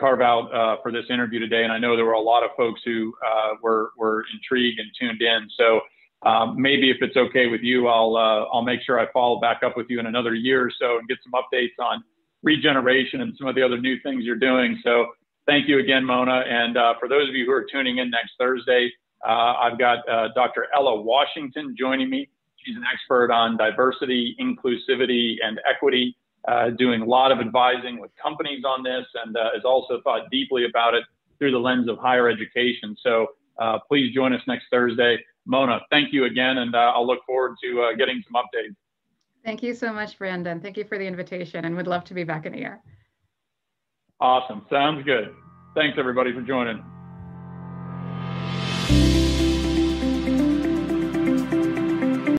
carve 0.02 0.20
out 0.20 0.52
uh, 0.52 0.82
for 0.82 0.90
this 0.90 1.04
interview 1.10 1.38
today. 1.38 1.62
And 1.62 1.72
I 1.72 1.78
know 1.78 1.94
there 1.94 2.04
were 2.04 2.12
a 2.12 2.20
lot 2.20 2.42
of 2.42 2.50
folks 2.56 2.80
who 2.84 3.14
uh, 3.24 3.54
were, 3.62 3.92
were 3.96 4.24
intrigued 4.34 4.80
and 4.80 4.90
tuned 4.98 5.22
in. 5.22 5.48
So 5.56 5.80
um, 6.28 6.60
maybe 6.60 6.90
if 6.90 6.96
it's 7.00 7.16
okay 7.16 7.46
with 7.46 7.60
you, 7.60 7.86
I'll, 7.86 8.16
uh, 8.16 8.52
I'll 8.52 8.64
make 8.64 8.80
sure 8.82 8.98
I 8.98 9.06
follow 9.12 9.38
back 9.38 9.62
up 9.64 9.76
with 9.76 9.86
you 9.88 10.00
in 10.00 10.06
another 10.06 10.34
year 10.34 10.66
or 10.66 10.72
so 10.76 10.98
and 10.98 11.06
get 11.06 11.18
some 11.22 11.32
updates 11.40 11.78
on 11.78 12.02
regeneration 12.42 13.20
and 13.20 13.32
some 13.38 13.46
of 13.46 13.54
the 13.54 13.62
other 13.62 13.78
new 13.78 13.96
things 14.00 14.24
you're 14.24 14.34
doing. 14.34 14.80
So 14.82 15.06
thank 15.46 15.68
you 15.68 15.78
again, 15.78 16.04
Mona. 16.04 16.42
And 16.48 16.76
uh, 16.76 16.94
for 16.98 17.08
those 17.08 17.28
of 17.28 17.36
you 17.36 17.46
who 17.46 17.52
are 17.52 17.66
tuning 17.70 17.98
in 17.98 18.10
next 18.10 18.32
Thursday, 18.40 18.90
uh, 19.24 19.54
I've 19.62 19.78
got 19.78 19.98
Dr. 20.34 20.66
Ella 20.74 21.00
Washington 21.00 21.76
joining 21.78 22.10
me. 22.10 22.28
She's 22.64 22.74
an 22.76 22.82
expert 22.92 23.30
on 23.30 23.56
diversity, 23.56 24.34
inclusivity, 24.40 25.36
and 25.44 25.60
equity, 25.68 26.16
uh, 26.48 26.70
doing 26.70 27.02
a 27.02 27.04
lot 27.04 27.32
of 27.32 27.38
advising 27.38 28.00
with 28.00 28.10
companies 28.20 28.64
on 28.64 28.82
this 28.82 29.04
and 29.24 29.36
uh, 29.36 29.50
has 29.54 29.64
also 29.64 30.00
thought 30.02 30.30
deeply 30.30 30.64
about 30.64 30.94
it 30.94 31.04
through 31.38 31.52
the 31.52 31.58
lens 31.58 31.88
of 31.88 31.98
higher 31.98 32.28
education. 32.28 32.96
So 33.02 33.28
uh, 33.58 33.78
please 33.88 34.14
join 34.14 34.32
us 34.32 34.42
next 34.46 34.66
Thursday. 34.70 35.18
Mona, 35.46 35.80
thank 35.90 36.12
you 36.12 36.24
again, 36.24 36.58
and 36.58 36.74
uh, 36.74 36.92
I'll 36.94 37.06
look 37.06 37.20
forward 37.26 37.56
to 37.64 37.82
uh, 37.82 37.96
getting 37.96 38.22
some 38.26 38.40
updates. 38.40 38.76
Thank 39.44 39.62
you 39.62 39.74
so 39.74 39.92
much, 39.92 40.18
Brandon. 40.18 40.60
Thank 40.60 40.76
you 40.76 40.84
for 40.84 40.98
the 40.98 41.04
invitation 41.04 41.64
and 41.64 41.76
would 41.76 41.88
love 41.88 42.04
to 42.04 42.14
be 42.14 42.22
back 42.22 42.46
in 42.46 42.54
a 42.54 42.58
year. 42.58 42.80
Awesome. 44.20 44.64
Sounds 44.70 45.04
good. 45.04 45.34
Thanks, 45.74 45.98
everybody, 45.98 46.32
for 46.32 46.42
joining. 46.42 46.84